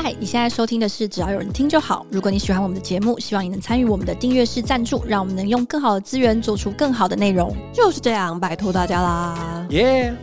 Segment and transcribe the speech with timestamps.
[0.00, 2.06] 嗨，你现在收听的是只要有人听就好。
[2.08, 7.52] 如果你喜欢我们的节目，希望你能参与我们的订阅式赞助，让我们能用更好的资源做出更好的内容。
[7.74, 9.66] 就是这样，拜托大家啦！
[9.70, 10.14] 耶！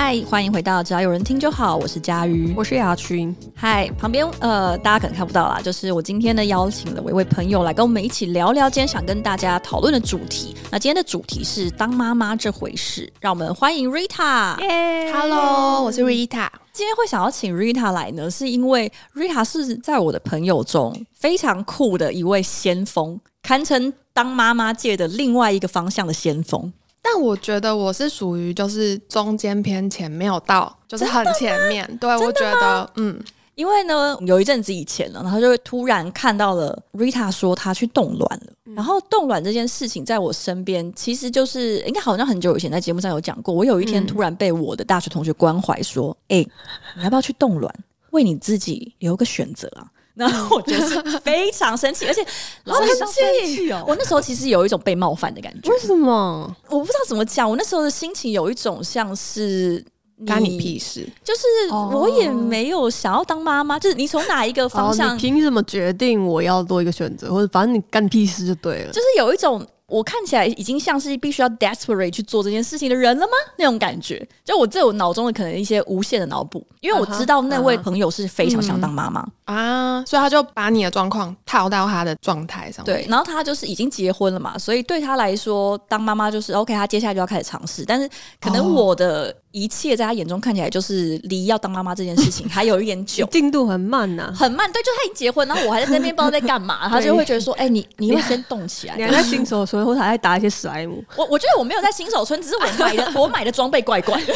[0.00, 3.34] 嗨，欢迎回到只要有人听就好，我是佳瑜，我是雅群。
[3.52, 10.54] 嗨，旁边呃，大家可能看不到啦，就是我今天呢邀请了我一位朋友来跟我们一起聊聊今天想跟大家讨论的主题。
[10.70, 14.56] 那今天的主题是当妈妈这回事，让我们欢迎 Rita。
[14.60, 16.48] 耶 Hello，我是 Rita。
[16.72, 26.72] 今天会想要请 Rita 来呢，是因为 Rita 是在我的朋友中非常酷的一位先锋，堪称当妈妈界的另外一个方向的先锋。
[27.10, 31.98] 但我觉得我是属于就是中间偏前，没有到就是很前面。
[31.98, 33.18] 对，我觉得嗯，
[33.54, 38.52] 因为呢，有一阵子以前呢，然后就会突然看到了 Rita 说她去冻卵了。
[38.66, 43.54] 嗯、然后冻卵这件事情在我身边，其实就是应该好像很久以前在节目上有讲过。
[43.54, 46.50] 我有一天突然被我的大学同学关怀说：“哎、嗯，
[46.98, 47.74] 你要不要去冻卵，
[48.10, 49.88] 为你自己留个选择啊？”
[50.18, 52.22] 然后我觉得是非常生气，而且
[52.66, 53.84] 好生气哦！
[53.86, 55.70] 我那时候其实有一种被冒犯的感觉。
[55.70, 56.56] 为什么？
[56.68, 57.48] 我不知道怎么讲。
[57.48, 59.84] 我那时候的心情有一种像是
[60.26, 63.78] 干你屁事，就是我也没有想要当妈妈。
[63.78, 65.14] 就是你从哪一个方向？
[65.14, 67.32] 你凭什么决定我要做一个选择？
[67.32, 68.92] 或者反正你干屁事就对了。
[68.92, 69.64] 就是有一种。
[69.88, 73.32] 我看起来已经像是必须要 desperate 去做这件事情的人了吗？
[73.56, 82.84] 那种感觉，就我在我脑中的可能一些无限的脑补，因为我知道那位朋友是非常想当妈妈、嗯、啊，所以他就把你的状况套到他的状态上。
[82.84, 88.08] 对，然后他就是已经结婚了嘛，所以对他来说当妈妈就是 OK，他接下来就要开始尝试，但是
[88.40, 89.34] 可能我的。
[89.50, 94.70] 一切在他眼中看起来就是离要当妈妈这件事情 还有一点久，进度很慢呐、啊，很慢。
[94.70, 101.02] 对，就他已经结婚，然后我还在那边不知道在干嘛， 他就会觉得说：“哎、欸，你你要先动起来。”你还在新手村，或者还在打一些史莱姆。
[101.16, 104.34] 我我觉得我没有在新手村，只是我买的我买的装备怪怪的。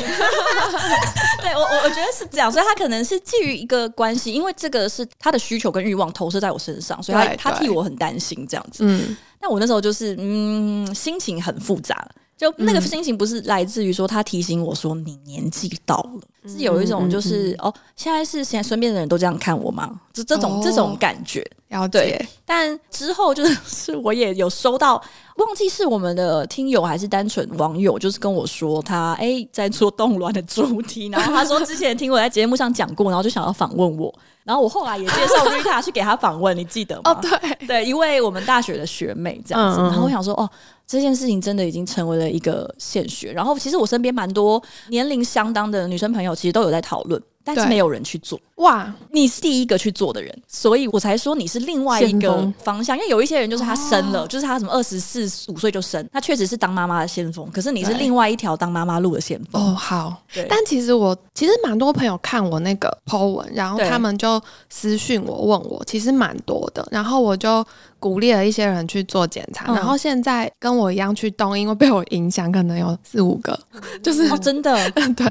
[1.43, 8.85] 对我我我觉得是这样，所以他可能是基于一个关系，因为这个是他的需求跟欲望投射在我身上，所以他他替我很担心这样子。
[8.87, 12.09] 嗯，那我那时候就是嗯，心情很复杂。
[12.43, 20.01] 就那个心情不是来自于说他提醒我说你年纪到了，嗯、是有一种就是、哦，现在是现在身边的人都这样看我吗？
[20.13, 21.87] 就这种、哦、这种感觉，然后。
[21.87, 25.01] 对，但之后就是是 我也有收到，
[25.45, 34.13] 忘记是我们的听友还是单纯网友，就是跟我说他哎、欸、在做动乱的主题，然后他说之前听我在节目上讲过，然后就想要访问我，
[34.45, 37.03] 然后我后来也介绍 Rita 去给他访问，你记得吗？
[37.05, 40.49] 哦，对对，一位我们大学的学妹这样子，嗯嗯然后我想说哦。
[40.85, 47.23] 这件事情真的已经成为了一个现学，然后其实我身边蛮多年龄相当的女生朋友，其实都有在讨论。
[47.45, 48.93] 但是没有人去做哇！
[49.11, 52.97] 你是第一个去做的人，所以我才说你是另外一个方向。
[52.97, 57.51] 因为有一些人就是他生了，哦、就是他什么二十四五岁就生，他确实是当妈妈的先锋。
[57.51, 59.75] 可是你是另外一条当妈妈路的先锋哦。
[59.75, 60.47] 好，对。
[60.49, 66.87] 但其实我其实蛮多朋友看我那个 po 文，然后他们就私讯我问我，其实蛮多的。
[66.91, 67.65] 然后我就
[67.99, 73.59] 鼓励了一些人去做检查，嗯、然后现在跟我一样去动，因为被我影响，可能有四五个，
[74.03, 75.27] 就是、哦、真的 对。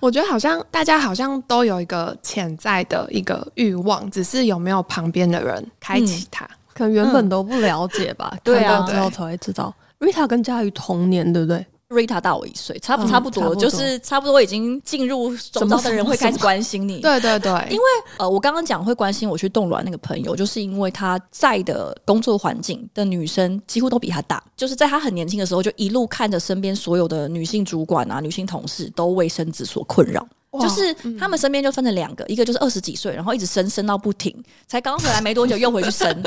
[0.00, 8.30] 我觉得好像大家好像都有一个潜在的一个欲望，只是有没有旁边的人开启它，嗯，可能原本都不了解吧。
[8.32, 9.74] 嗯、对啊，之后才会知道。
[10.00, 17.00] Rita 跟佳瑜同年，对不对？Rita 大我一岁，差不差不多，就是差不多已经进入周遭的人会开始关心你。
[17.00, 17.84] 对对对，因为
[18.18, 30.26] 呃，我刚刚讲会关心我去冻卵那个朋友，就是因为他在的工作环境的女生几乎都比他大，就是在他很年轻的时候就一路看着身边所有的女性主管啊、女性同事都为生子所困扰。
[30.60, 34.32] 就是他们身边就分成两个，一个就是二十几岁，然后一直生生到不停，
[34.68, 36.22] 才刚回来没多久又回去生，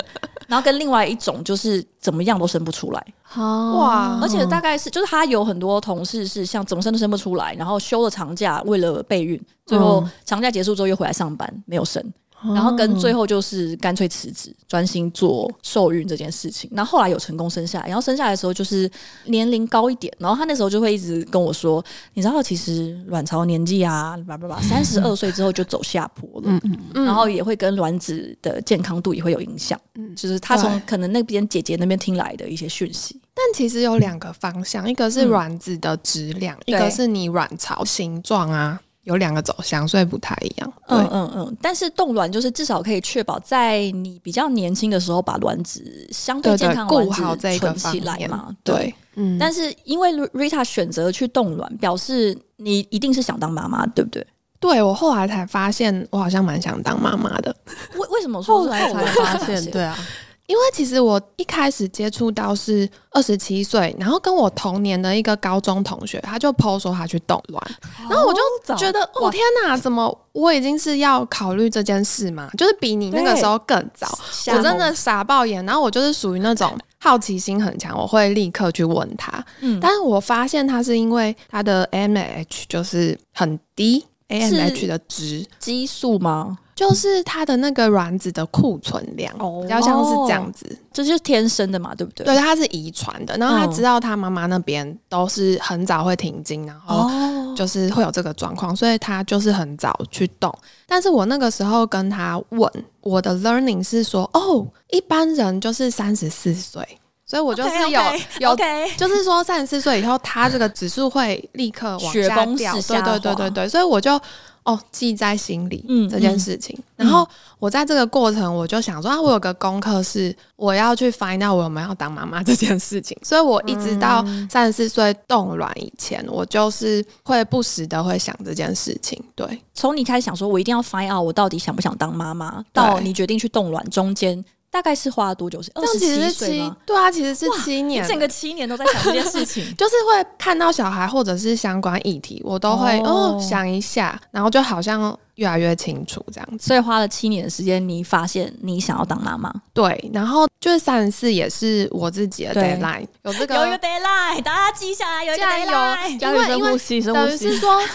[0.47, 4.19] 然后跟另外一种就是怎么样都生不出来，哇！
[4.21, 12.03] 而且大概是就是他有很多同事是像怎么生都生不出来，然后休了长假为了备孕，最后长假结束之后又回来上班没有生。
[12.43, 16.69] 然后跟最后就是干脆辞职，专心做受孕这件事情。
[16.73, 18.89] 然后后来有成功生下来，然后生下来的时候就是
[19.25, 20.13] 年龄高一点。
[20.19, 21.83] 然后他那时候就会一直跟我说
[22.13, 26.43] ：“你知道，其实卵巢年纪啊，叭叭叭，三十二岁之后就走下坡了。
[26.45, 26.61] 嗯
[26.93, 29.79] 嗯，然后也会跟卵子的健康度也会有影响。
[29.95, 33.19] 嗯，就是他从可能那边姐姐那边听来的一些讯息。
[33.33, 40.73] 但其实有两个方向，一个是卵子的质量，一个是你卵巢形状啊。”有两个走向，所以不太一样。
[40.87, 41.57] 嗯嗯嗯。
[41.61, 45.81] 但是冻卵就是至少可以确保在你比较年轻的时候把卵子
[46.11, 48.49] 相对健康的卵子顾好这个存起来嘛。
[48.65, 49.37] 对，对嗯。
[49.39, 54.27] 但是因为 Rita 选择去冻卵，表示你一定是想当妈妈，对不对？
[54.59, 57.55] 对，我后来才发现，我好像蛮想当妈妈的。
[57.95, 59.63] 为为什么说后来才发现？
[59.71, 59.97] 对啊。
[60.47, 68.39] 因为其实我一开始接触到是二十七岁，然后跟我同年的一个高中同学，他就 po 说他去冻卵，哦、然后我就
[68.75, 72.49] 觉得，哦天哪，怎么我已经是要考虑这件事嘛？
[72.57, 74.07] 就是比你那个时候更早，
[74.47, 75.65] 我真的傻爆眼。
[75.65, 79.45] 然后我就是属于那种好奇心很强，我会立刻去问他。
[79.59, 86.57] 嗯，但是我发现他是因为他的 AMH 就是很低，AMH 的值激素吗？
[86.77, 92.23] 就是他的那个卵子的库存量，哦、比较像是这样子，这就是天生的嘛，对不对？
[92.23, 93.35] 对，他是遗传的。
[93.37, 97.09] 然后他知道他妈妈那边都是很早会停经，然后
[97.55, 100.55] 就是会有这个状况，所以他就是很早去动。
[100.85, 102.71] 但是我那个时候跟他问，
[103.01, 106.87] 我的 learning 是说，哦，一般人就是三十四岁，
[107.25, 108.01] 所以我就是有
[108.39, 108.55] 有.
[108.95, 112.73] 就是说三十四岁以后，他这个指数会立刻往下掉。
[112.79, 114.21] 对对对对对，所以我就。
[114.67, 116.77] 哦，记在心里，嗯，这件事情。
[116.97, 117.25] 嗯、然后
[117.57, 123.17] 我在这个过程，我就想说啊，我有个功课是我要去 find out 我有没有要当妈妈这件事情。
[123.23, 129.17] 所以我一直到三十四岁冻卵以前，我就是会不时的会想这件事情。
[129.35, 134.43] 对，从你开始想说我一定要 find out 我到底想不想当妈妈，到你决定去冻卵中间。
[134.77, 135.59] 大概是花了多久？
[135.59, 136.77] 是二十七岁吗？
[136.85, 146.67] 对啊，其实是七年，整个七年都在想这件事情， 就是会看到小孩或者是相关议题，我都会哦，哦想一下，然后就好像越来越清楚这样子。
[146.67, 157.81] 所以花了七年的时间，你发现你想要当妈妈，对，然后就是三十四也是我自己的 deadline，有这个有一个 deadline，大家记下来，有一个 deadline，因为深呼吸，深呼吸，等于是说。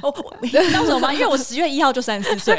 [0.00, 1.12] 哦，你知道什么吗？
[1.12, 2.56] 因为我十月一号就三十四岁，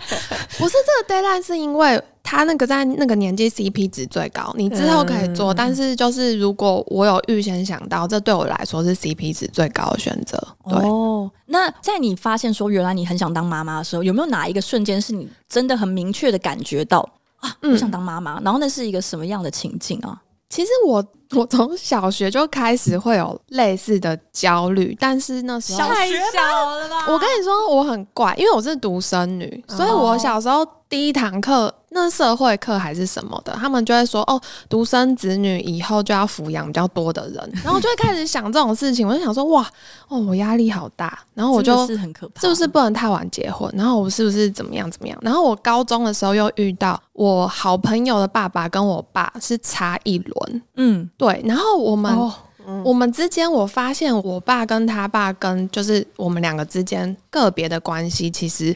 [0.58, 0.74] 不是
[1.06, 10.38] 这个 deadline，是因为他那个在那个年纪 CP 值最高，你之后可以做，嗯、但是就是如果我有预先想到，这对我来说是 CP 值最高的选择。
[10.66, 17.06] 对哦，那在你发现说原来你很想当妈妈的时候，有没有哪一个瞬间是你真的很明确的感觉到
[17.40, 18.40] 啊，我想当妈妈？
[18.40, 20.20] 然后那是一个什么样的情境啊？
[20.48, 27.06] 其实我我从小学就开始会有类似的焦虑，但是那时候太小了吧？
[27.08, 30.64] 我跟你说我很怪，因为我是独生女，所以我小时候
[30.94, 31.74] 第一堂课。
[31.96, 39.64] 那社会课还是什么的，他们就会说哦，独生子女以后就要抚养比较多的人，然后就会开始想这种事情，我就想说哇，
[40.08, 43.72] 哦，我压力好大，然后我就是很可怕，是不是不能太晚结婚？
[43.76, 45.16] 然后我是不是怎么样怎么样？
[45.22, 52.34] 然后我高中的时候又遇到我好朋友的爸爸跟我爸是差一轮，嗯，对，然后我们、哦
[52.66, 58.74] 嗯、我们之间，我发现我爸跟他爸跟就是我们两个之间个别的关系，其实。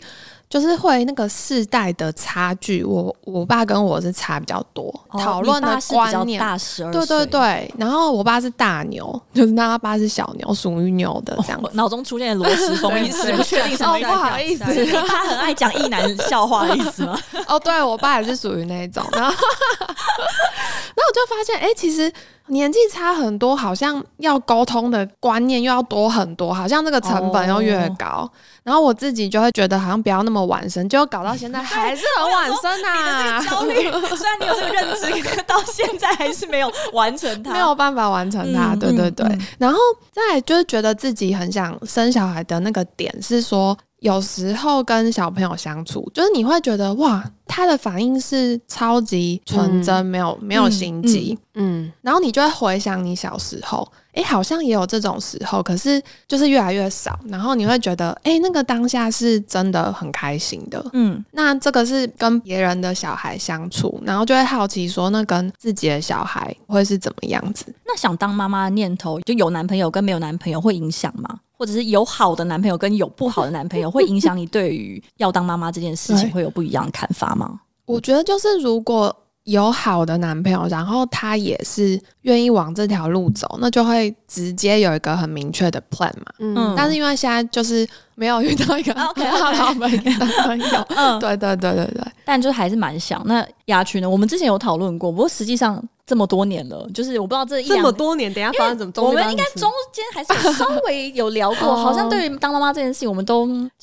[0.49, 7.75] 就是会那个世代的差距，我我爸跟我是差比较多，讨论、哦、的观念大十二岁，对对对。
[7.77, 11.69] 然后我爸是大牛， 就是那他爸是小牛，属于牛的这样子。
[11.75, 14.09] 脑、哦、中出现罗时丰意思， 不确定什么意思。
[14.09, 14.65] 哦，不好意思，
[15.06, 17.19] 他很爱讲异男笑话的意思吗？
[17.47, 19.05] 哦，对我爸也是属于那一种。
[19.12, 22.11] 然后，然后我就发现，哎、欸，其实。
[22.50, 28.21] 年纪差很多，好像要沟通的观念又要多很多，好像这个成本又越高。
[28.21, 28.31] Oh.
[28.62, 33.40] 然后我自己就会觉得，好像不要那么晚生，就搞到现在还是很晚生啊！
[33.43, 33.75] 焦虑，
[34.17, 38.75] 虽然你有这个认知，到现在还是没有完成它，没有办法完成它。
[38.76, 39.26] 对对对。
[39.58, 39.79] 然后
[40.12, 43.76] 再就是觉得自己很想生小孩的那个点是说。
[44.00, 67.75] 有时候跟小朋友相处，就是你会觉得哇，他的反应是超级纯真，嗯、没有没有心机，嗯，嗯，然后你就会回想你小时候，哎、欸，好像也有这种时候，可是就是越来越少，然后你会觉得，哎、欸，那个当下是真的很开心的，嗯，那这个是跟别人的小孩相处，然后就会好奇说，那跟自己的小孩会是怎么样子？
[67.85, 71.40] 那想当妈妈的念头，就有男朋友跟没有男朋友会影响吗？
[71.57, 77.38] 或者是有好的男朋友跟有不好的男朋友，会影响你对于要当妈妈这件事情会有不一样的看法吗？
[77.87, 79.14] 我觉得就是如果
[79.45, 86.26] 有好的男朋友，然后他也是愿意往这条路走，那就会直接有一个很明确的 plan 嘛。
[86.38, 87.88] 嗯，但是因为现在就是
[88.19, 93.23] 没有遇到一个很好的男朋友， 嗯，对对对对对，但就还是蛮想。
[93.25, 94.11] 那雅群呢？
[94.11, 95.83] 我们之前有讨论过，不过实际上。
[96.09, 99.09] 这么多年了，就是我不知道这一这么多年，等下发生怎么？
[99.11, 103.41] 我们应该中间还是稍微有聊过，好像对于当妈妈这件事情，我们都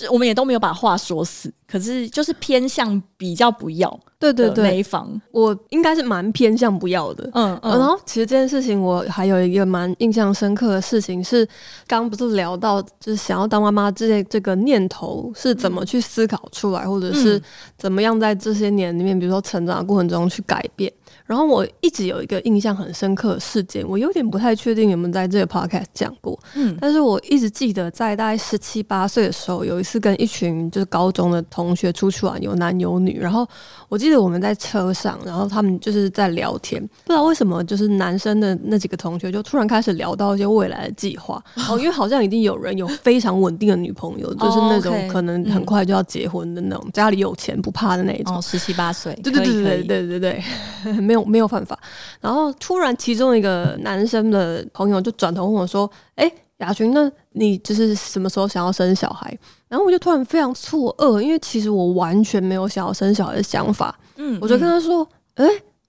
[0.10, 4.00] 我们也都没有把话说死，可是就是偏向比较不要。
[4.18, 7.30] 对对对，没房，我应该是蛮偏向不要的。
[7.34, 11.46] 嗯嗯，然后其实这件事情，我还有一个蛮印象深刻的事情是，
[11.86, 17.42] 刚刚不是聊到就是想要当妈妈这件这个念头是怎么去思考出来，或者是
[17.78, 20.92] 怎么样在这些年里面，比如说成长的过程中去改变。
[21.26, 33.48] 然后我一直有一个印象很深刻的事件，我有点不太确定有没有在这个 podcast 讲过，嗯，但是我一直记得在大概十七八岁的时候，有一次跟一群就是高中的同学出去玩，有男有女，然后
[33.90, 50.44] 我记得我们在车上，然后他们就是在聊天，不知道为什么就是男生的那几个同学就突然开始聊到一些未来的计划，哦，因为好像已经有人有非常稳定的女朋友，就是那种可能很快就要结婚的那种，家里有钱不怕的那种，哦，十七八岁，对对对对对对
[50.84, 51.15] 对， 没。
[51.16, 51.80] 没有没有办法，
[52.20, 63.98] 然后突然其中一个男生的朋友就转头问我说：“哎，雅群，那你就是什么时候想要生小孩？”然后我就突然非常错愕，因为其实我完全没有想要生小孩的想法。
[64.18, 65.46] 嗯，我就跟他说：“哎。”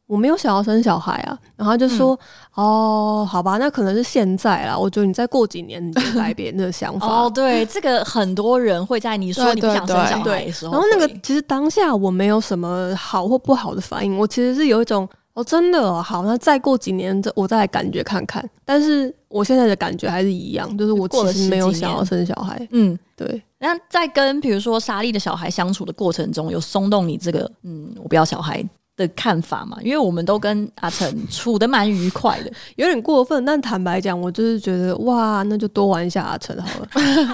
[0.07, 2.19] 我没有想要生小孩啊，然后他就说
[2.57, 4.79] ：“嗯、哦，好吧，那可能是现在啦。
[4.79, 18.49] 我觉得你再过几年你就改变这个想法。”哦，对，这个很多人会在你说你不想生小孩的时候，然后那个其实当下我没有什么好或不好的反应，我其实是有一种哦，真的、哦、好，那再过几年我再来感觉看看。
[18.65, 22.67] 但是我现在的感觉还是一样，就是我其实没有想要生小孩。
[22.71, 23.43] 嗯，对。
[23.59, 28.65] 那在跟比如说莎莉的小孩相处的过程中，有松动你这个嗯，我不要小孩
[28.97, 36.89] 的看法嘛，因为我们都跟阿成处的蛮愉快的， 有点过分，但坦白讲，我就是觉得哇，那就多玩一下阿成好了。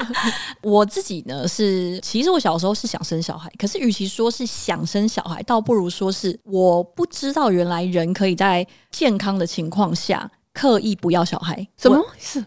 [0.62, 10.30] 我自己呢是，其实我小时候是想生小孩，可是与其说是想生小孩，倒不如说是我不知道原来人可以在健康的情况下。
[10.54, 11.98] 刻意不要小孩，什么？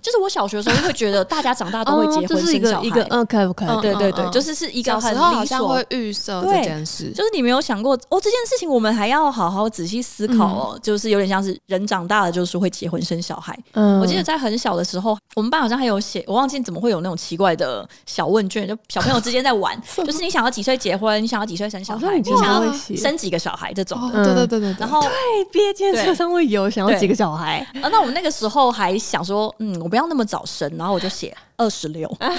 [0.02, 3.82] 就是我小学的时候会觉得大家长大都会结婚生小孩，一个嗯，可以不可以？
[3.82, 13.58] 对对对，就是是一个很理所，会预设这件事，就是你没有想过哦，这件事情我们还要好好仔细思考哦，就是有点像是人长大了就是会结婚生小孩。
[13.74, 24.00] 嗯，我记得在很小的时候，我们班好像还有写，我忘记怎么会有那种奇怪的小问卷，就小朋友之间在玩， 就是你想要几岁结婚，你想要几岁生小孩，你想要生几个小孩这种。
[24.12, 25.10] 对对对对，然后对
[25.52, 27.66] 毕业纪念册上会有想要几个小孩。
[27.96, 32.06] 那我们那个时候还想说，嗯，我不要那么早生，然后我就写二十六。
[32.20, 32.30] 喂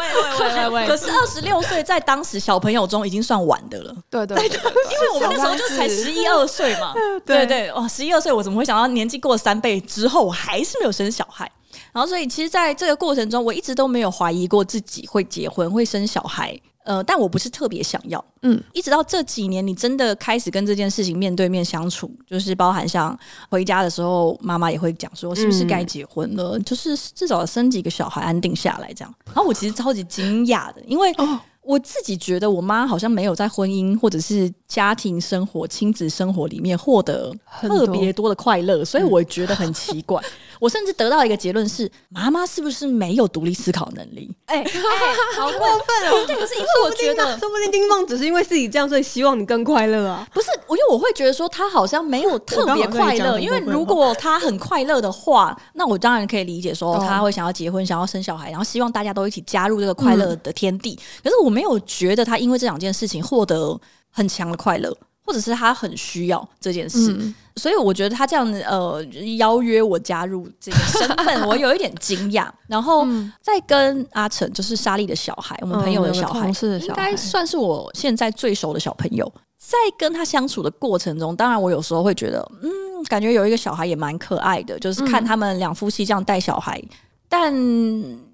[0.00, 0.86] 喂喂喂喂！
[0.86, 3.94] 可是二十六岁在当时小朋友中已经算晚的了。
[4.08, 6.94] 对对，对，因为我们那时候就才十一二岁嘛。
[7.26, 11.50] 对对哦，十一二岁，我怎么会想到年纪过了三倍之后，我还是没有生小孩？
[11.92, 16.58] 然后所以，其实在这个过程中，我一直都没有怀疑过自己会结婚会生小孩。
[16.84, 23.16] 呃，但我不是特别想要，嗯，一直到这几年，你真的开始跟这件事情面对面相处，就是包含像
[23.50, 26.58] 回家的时候，妈妈也会讲说，是不是该结婚了？
[26.58, 29.14] 嗯、就是至少生几个小孩，安定下来这样。
[29.26, 31.14] 然后我其实超级惊讶的，因为
[31.62, 40.22] 我自己觉得我妈好像没有在婚姻或者是家庭生活、亲子生活里面获得特别多的快乐，所以我觉得很奇怪。
[40.60, 44.30] 我甚至得到一个结论是，妈妈是不是没有独立思考能力？
[44.46, 44.70] 哎、欸，
[45.36, 46.22] 好过分哦！
[46.28, 50.24] 可是因为我觉得，说不定丁梦只是因为自己这样，所以希望你更快乐啊。
[50.32, 60.96] 不是，我因为我会觉得说他好像没有特别快乐，因为如果他很快乐的话，那我当然可以理解说他会想要结婚，想要生小孩，然后希望大家都一起加入这个快乐的天地。
[61.24, 64.96] 可是我没有觉得他因为这两件事情获得很强的快乐。
[65.22, 69.00] 或者是他很需要这件事，嗯、所以我觉得他这样呃
[69.36, 72.48] 邀约我加入这个身份， 我有一点惊讶。
[72.66, 73.06] 然后
[73.40, 76.50] 再跟阿成，就是莎莉的小孩，我们朋友的小孩，
[76.80, 79.32] 应该算是我现在最熟的小朋友。
[79.56, 82.68] 在跟他相处的过程中，当然我有时候会觉得，嗯，
[83.04, 86.82] 感觉有一个小孩也蛮可爱的，就是看他们两夫妻这样带小孩。
[87.32, 87.54] 但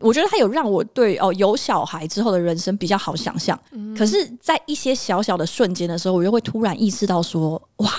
[0.01, 3.57] 我觉得他有让我对哦有小孩之后的人生比较好想象。
[3.73, 7.93] 嗯、可是，在一些小小的瞬间的时候，我就会突然意识到说：哇，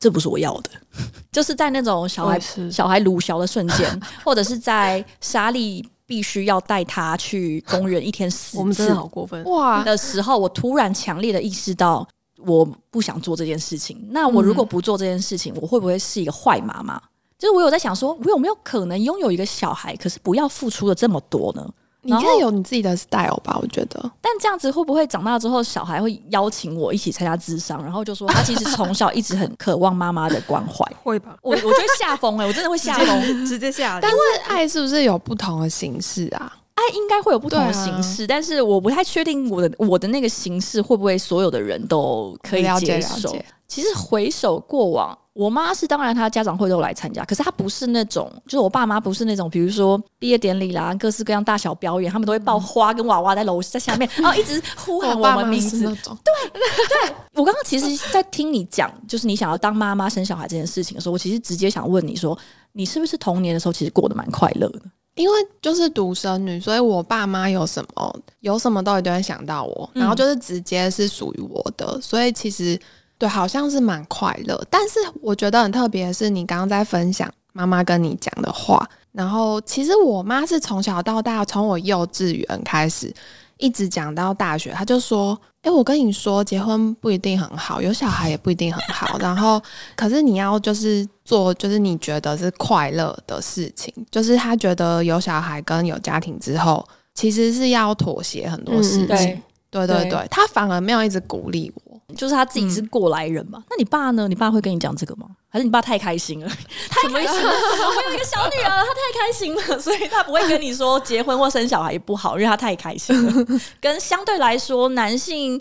[0.00, 0.70] 这不是我要的。
[1.30, 12.04] 就是在那种小孩小孩鲁小的瞬间，或者是在莎莉必须要带他去公园一天四次， 我们真的好过分哇的时候，我突然强烈的意识到，
[12.38, 14.04] 我不想做这件事情。
[14.10, 17.00] 那我如果不做这件事情，我会不会是一个坏妈妈？
[17.40, 21.66] 就是我有在想说，我有没有可能拥有一个小孩，可是不要付出的这么多呢？
[22.02, 23.98] 你可以有你自己的 style 吧，我觉得。
[24.20, 30.84] 但这样子会不会长大之后，小孩会邀请我一起参加智商，然后就说他其实从小一直很渴望妈妈的关怀？
[31.02, 31.36] 会吧？
[31.42, 33.98] 我我觉得吓疯了，我真的会吓疯，直接吓。
[34.00, 34.16] 但是
[34.48, 36.50] 爱是不是有不同的形式啊？
[36.74, 43.34] 爱应该会有不同的形式，啊、但是我不太确定我的我的那个形式会不会所有的人都可以接受。
[43.68, 45.16] 其实回首过往。
[45.40, 55.82] 我妈是当然，她家长会都来参加，可是她不是那种，就是我爸妈不是那种，比如说毕业典礼啦，各式各样大小表演，他们都会抱花跟娃娃在楼在下面，然后一直呼喊我们名字。
[55.82, 62.38] 对对，我刚刚其实，在听你讲，就是你想要当妈妈生小孩这件事情的时候，我其实直接想问你说，
[62.72, 64.82] 你是不是童年的时候其实过得蛮快乐的？
[65.14, 72.78] 因为就是独生女，所以我爸妈有什么有什么都一定会想到我，然后就是直接是属于我的，嗯、所以其实
[73.20, 74.60] 对，好像是蛮快乐。
[74.68, 83.14] 但是我觉得很特别的是，你刚刚在分享妈妈跟你讲的话，然后其实我妈是从小到大，从我幼稚园开始。
[83.58, 89.18] 一直讲到大学，她就说：“哎、欸，我跟你说，结婚不一定很好，有小孩也不一定很好。
[89.18, 89.60] 然后，
[89.94, 93.92] 可是你要就是做，就是你觉得是快乐的事情。
[94.10, 99.06] 就是她觉得有小孩跟有家庭之后，其实是要妥协很多事情。
[99.06, 104.28] 嗯、对，对对对，对他反而没有一直鼓励我。”就是他自己是过来人嘛，嗯、那你爸呢？
[104.28, 105.26] 你爸会跟你讲这个吗？
[105.48, 106.48] 还是你爸太开心了？
[106.88, 107.50] 太开心了！
[107.50, 113.46] 我有一个小女儿，她太开心了，所以他不会跟你说结婚或生小孩也不好，因为他太开心了。
[113.80, 115.60] 跟相对来说，男性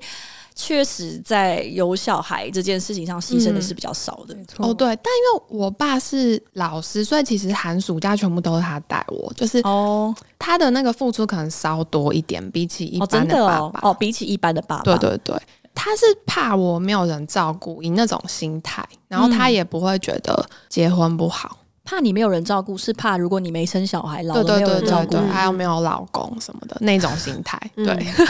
[0.53, 4.36] 确实在有小孩这件事情上牺牲的是比较少的。
[4.36, 15.36] 嗯、哦，对，但因为我爸是老师，所以其实寒暑假全部都是他带我，就是哦，他的那个付出可能稍多一点，比起一般的爸爸哦，哦，比起一般的爸爸，对对对。
[15.82, 27.58] 他是怕我没有人照顾，以那种心态，然后他也不会觉得结婚不好，嗯、怕你没有人照顾，是怕如果你没生小孩，老了没有人照顾，还有没有老公什么的那种心态。
[27.78, 28.28] 对，嗯、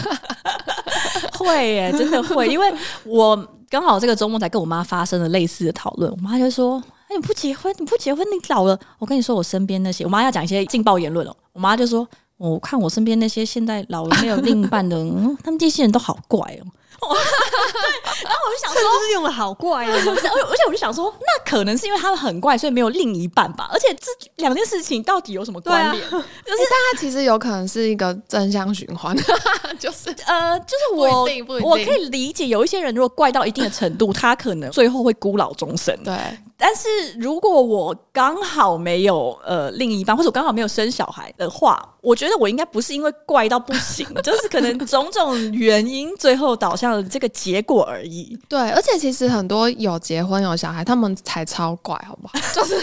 [1.39, 2.71] 会耶，真的会，因为
[3.03, 3.35] 我
[3.67, 6.79] 刚好这个周末才跟我妈发生了类似的讨论，我妈就说
[7.09, 11.35] ：“哎，你不结婚，你不结婚，你老了。”我跟你说，我身边那些，我妈要讲一些劲爆言论哦。
[11.53, 19.93] 我妈就说：“我看我身边那些现在老了没有另一半的，嗯，他们这些人都好怪哦。”对，然后我就想说，是用的好怪啊！
[20.03, 23.69] 不是而且我就想说，那可能是因为他们很怪，所以没有另一半吧？
[23.71, 26.03] 而且这两件事情到底有什么关联？
[26.05, 29.15] 啊、就是大家其实有可能是一个正向循环，
[29.79, 31.27] 就是呃，就是我
[31.61, 35.97] 我可以理解，有一些人如果怪到一定的程度，他可能最后会孤老终生。
[36.03, 36.15] 对。
[36.59, 36.87] 但是
[37.17, 48.37] 如果我刚好没有呃另一半，或者我刚好没有生小孩的话，我觉得我应该不是因为怪到不行， 就是可能种种原因最后导向了这个结果而已。
[48.49, 52.33] 对，而且其实很多有结婚有小孩，他们才超怪，好不好？
[52.53, 52.75] 就是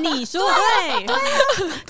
[0.00, 1.14] 你说对，对，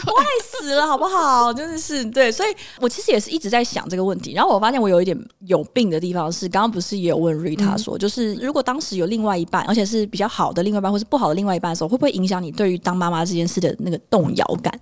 [0.05, 1.53] 怪死了，好不好？
[1.53, 4.33] 真的是对，所以我其实也是一直在想这个问题。
[4.33, 14.73] 然后我发现我有一点有病的地方是，刚刚不是也有问瑞塔说，嗯、就是如果当时有另外一半，而且是比较好的另外一半，或是不好的另外一半的时候，会不会影响你对于当妈妈这件事的那个动摇感？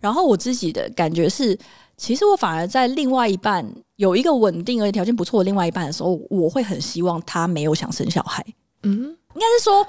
[0.00, 1.56] 然后我自己的感觉是，
[1.96, 3.64] 其实我反而在另外一半
[3.96, 8.44] 有一个稳定而且条件不错的另外一半的时候，我会很希望他没有想生小孩。
[8.82, 9.84] 嗯，应该是说，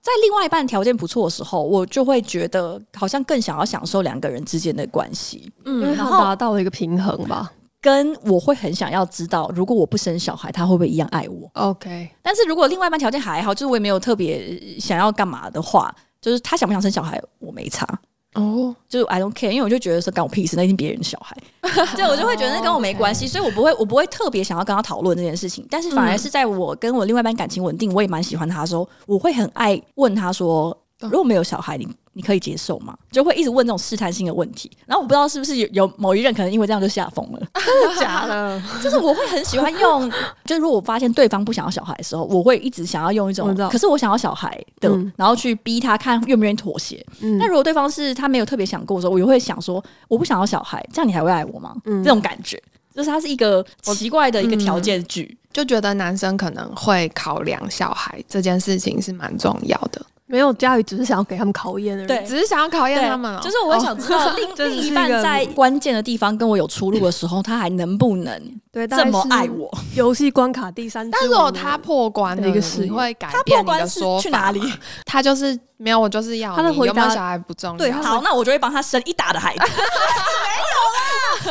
[0.00, 7.52] 在另外一半条件不错的时候，我就会觉得好像更想要享受两个人之间的关系，嗯，然后达到了一个平衡吧。
[7.80, 12.10] 跟我会很想要知道，如果我不生小孩，他会不会一样爱我？OK。
[12.22, 17.86] 但是如果另外一半条件还好，就是我也没有特别想要干嘛的话，就是他想不想生小孩，我没差
[18.34, 18.66] 哦。
[18.66, 18.74] Oh.
[18.88, 21.36] 就是 I don't care，因为我就觉得说干我屁事，那一定别人的小孩，
[21.96, 25.66] 对，我就会觉得那跟我没关系，所以我不会，我不会特别想要跟他讨论这件事情。
[25.70, 31.88] 但是反而是在我跟我另外一半感情稳定，我也蛮喜欢他的时候，我会很爱问他说，如果没有小孩，你。
[32.12, 32.96] 你可以接受吗？
[33.10, 38.60] 就会一直问这种试探性的问题，然后我不知道是不是有有某一任可能因为这样就吓疯了， 真的假的？
[38.82, 40.10] 就是我会很喜欢用，
[40.44, 47.04] 就是如果我发现对方不想要小孩的时候，我会一直想要用一种，可是我想要小孩的，嗯、然后去逼他看愿不愿意妥协。
[47.20, 51.74] 嗯、但如果对方是他没有特别想过的时候，我也会想说，我不想要小孩，这样你还会爱我吗？
[51.84, 52.60] 嗯、这种感觉，
[52.94, 60.04] 就是它是一个奇怪的一个条件句，就觉得男生可能会考量小孩这件事情是蛮重要的。
[60.30, 62.06] 没有，家里只是想要给他们考验而已。
[62.06, 63.40] 对，只是想要考验他们哦。
[63.42, 68.40] 就是我会想知道另 另一半在 关键的地方跟我有出入的时候，他还能不能
[68.72, 69.68] 对这么爱我？
[69.96, 74.22] 游戏关卡第三，但是如果他破关的一个事，会改变你的说法。
[74.22, 74.60] 去哪里？
[75.04, 76.92] 他就是没有，我就是要他的回答。
[76.92, 77.76] 有没有小孩不重要。
[77.76, 79.62] 对，好，那我就会帮他生一打的孩子。
[79.66, 81.50] 没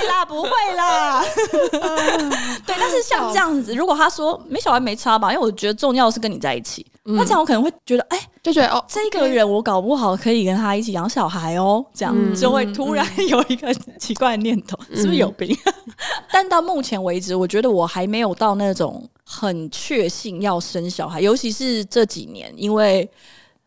[0.00, 1.24] 有啦，不会啦，不会啦。
[2.66, 6.84] 对，但是像这样子，如果他说没小孩没差吧，因为我觉得重要的是跟你在一起。
[7.16, 15.56] 那这样我可能会觉得，哎，就觉得哦，这个人我搞不好可以跟他一起养小孩哦，这样就会突然有一个奇怪的念头，是不是有病？
[16.30, 23.08] 但到目前为止，我觉得我还没有到那种很确信要生小孩，尤其是这几年，因为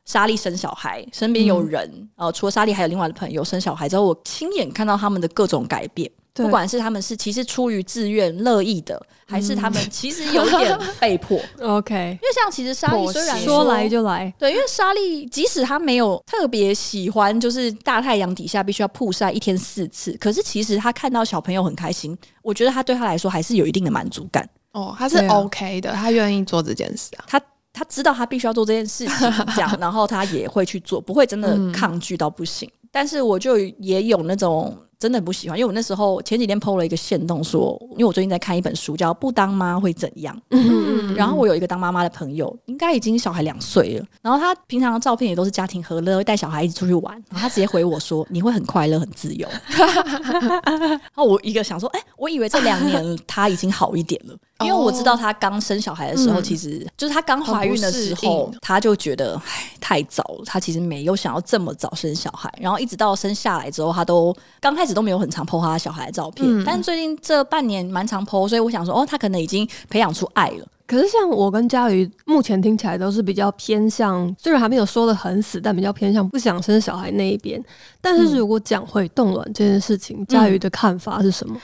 [0.06, 6.10] 莎莉生小孩，身边有人，呃，除了莎莉，还有另外的朋友生小孩之后，我亲眼看到他们的各种改变。
[6.34, 11.38] 对不管是他们是其实出于自愿乐意的，还是他们其实有点被迫。
[11.60, 24.48] OK，因为像其实莎莉虽然说来就来，对，因为莎莉即使她没有特别喜欢，就是大太阳底下必须要曝晒一天四次，可是其实她看到小朋友很开心，我觉得她对她来说还是有一定的满足感。
[24.72, 27.41] 哦，她是 OK 的，她愿意做这件事啊，她
[27.74, 29.17] 她知道她必须要做这件事情，
[29.54, 32.72] 这样， 然后她也会去做，不会真的抗拒到不行。
[32.89, 34.78] 但是我就也有那种。
[35.02, 40.36] 真的不喜欢，因为我那时候前几天 PO 了一个线动说，因为我最近在看一本书，叫《不当妈会怎样》。
[40.52, 41.16] 嗯嗯。
[41.16, 47.16] 然后我有一个当妈妈的朋友，应该已经小孩两岁了，然后他平常的照片也都是家庭和乐，会带小孩一起出去玩。
[47.32, 54.36] 然后他直接回我说：“你会很快乐，很自由。” 然后我一个想说：“哎、欸，我以为这两年他已经好一点了。
[54.62, 60.44] ”因为我知道她刚生小孩的时候，其实就是她刚怀孕的时候，她就觉得唉太早了。
[60.46, 66.64] 她其实没有想要这么早生小孩，然后一直到生下来之后，她都刚开始都没有很常 po 她小孩的照片。
[66.66, 70.68] 但是最近这半年蛮常 po，所以我想说，哦，他可能已经培养出爱了。
[70.88, 77.64] 可是像我跟佳瑜目前听起来都是比较偏向，虽然还没有说的很死，但比较偏向不想生小孩那一边。
[78.02, 81.56] 但是如果讲回冻卵这件事情，佳瑜的看法是什么？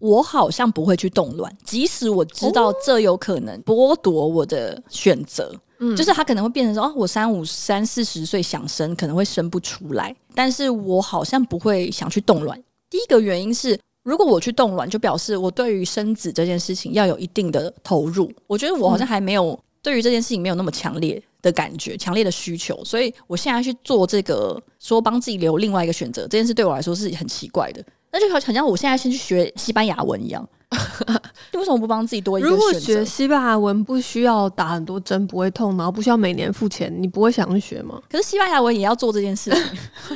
[0.00, 12.60] 我好像不会去动卵，即使我知道这有可能剥夺我的选择，嗯，就是他可能会变成说，哦，我三五三四十岁想生，可能会生不出来，但是我好像不会想去动卵。
[12.92, 18.30] 第一个原因是，如果我去冻卵，就表示我对于生子这件事情要有一定的投入。
[18.46, 27.82] 我觉得我好像还没有对于这件事情没有那么强烈的感觉，强烈的需求，所以我现在去做这个，说帮自己留另外一个选择，这件事对我来说是很奇怪的。
[28.10, 30.46] 那就好像我现在先去学西班牙文一样，
[31.52, 32.64] 你 为什么不帮自己多一个选择？
[32.64, 38.00] 如果学西班牙文不需要打很多针，不会痛，然后不需要每年付钱，你不会想去学吗？
[38.10, 39.62] 可是西班牙文也要做这件事情，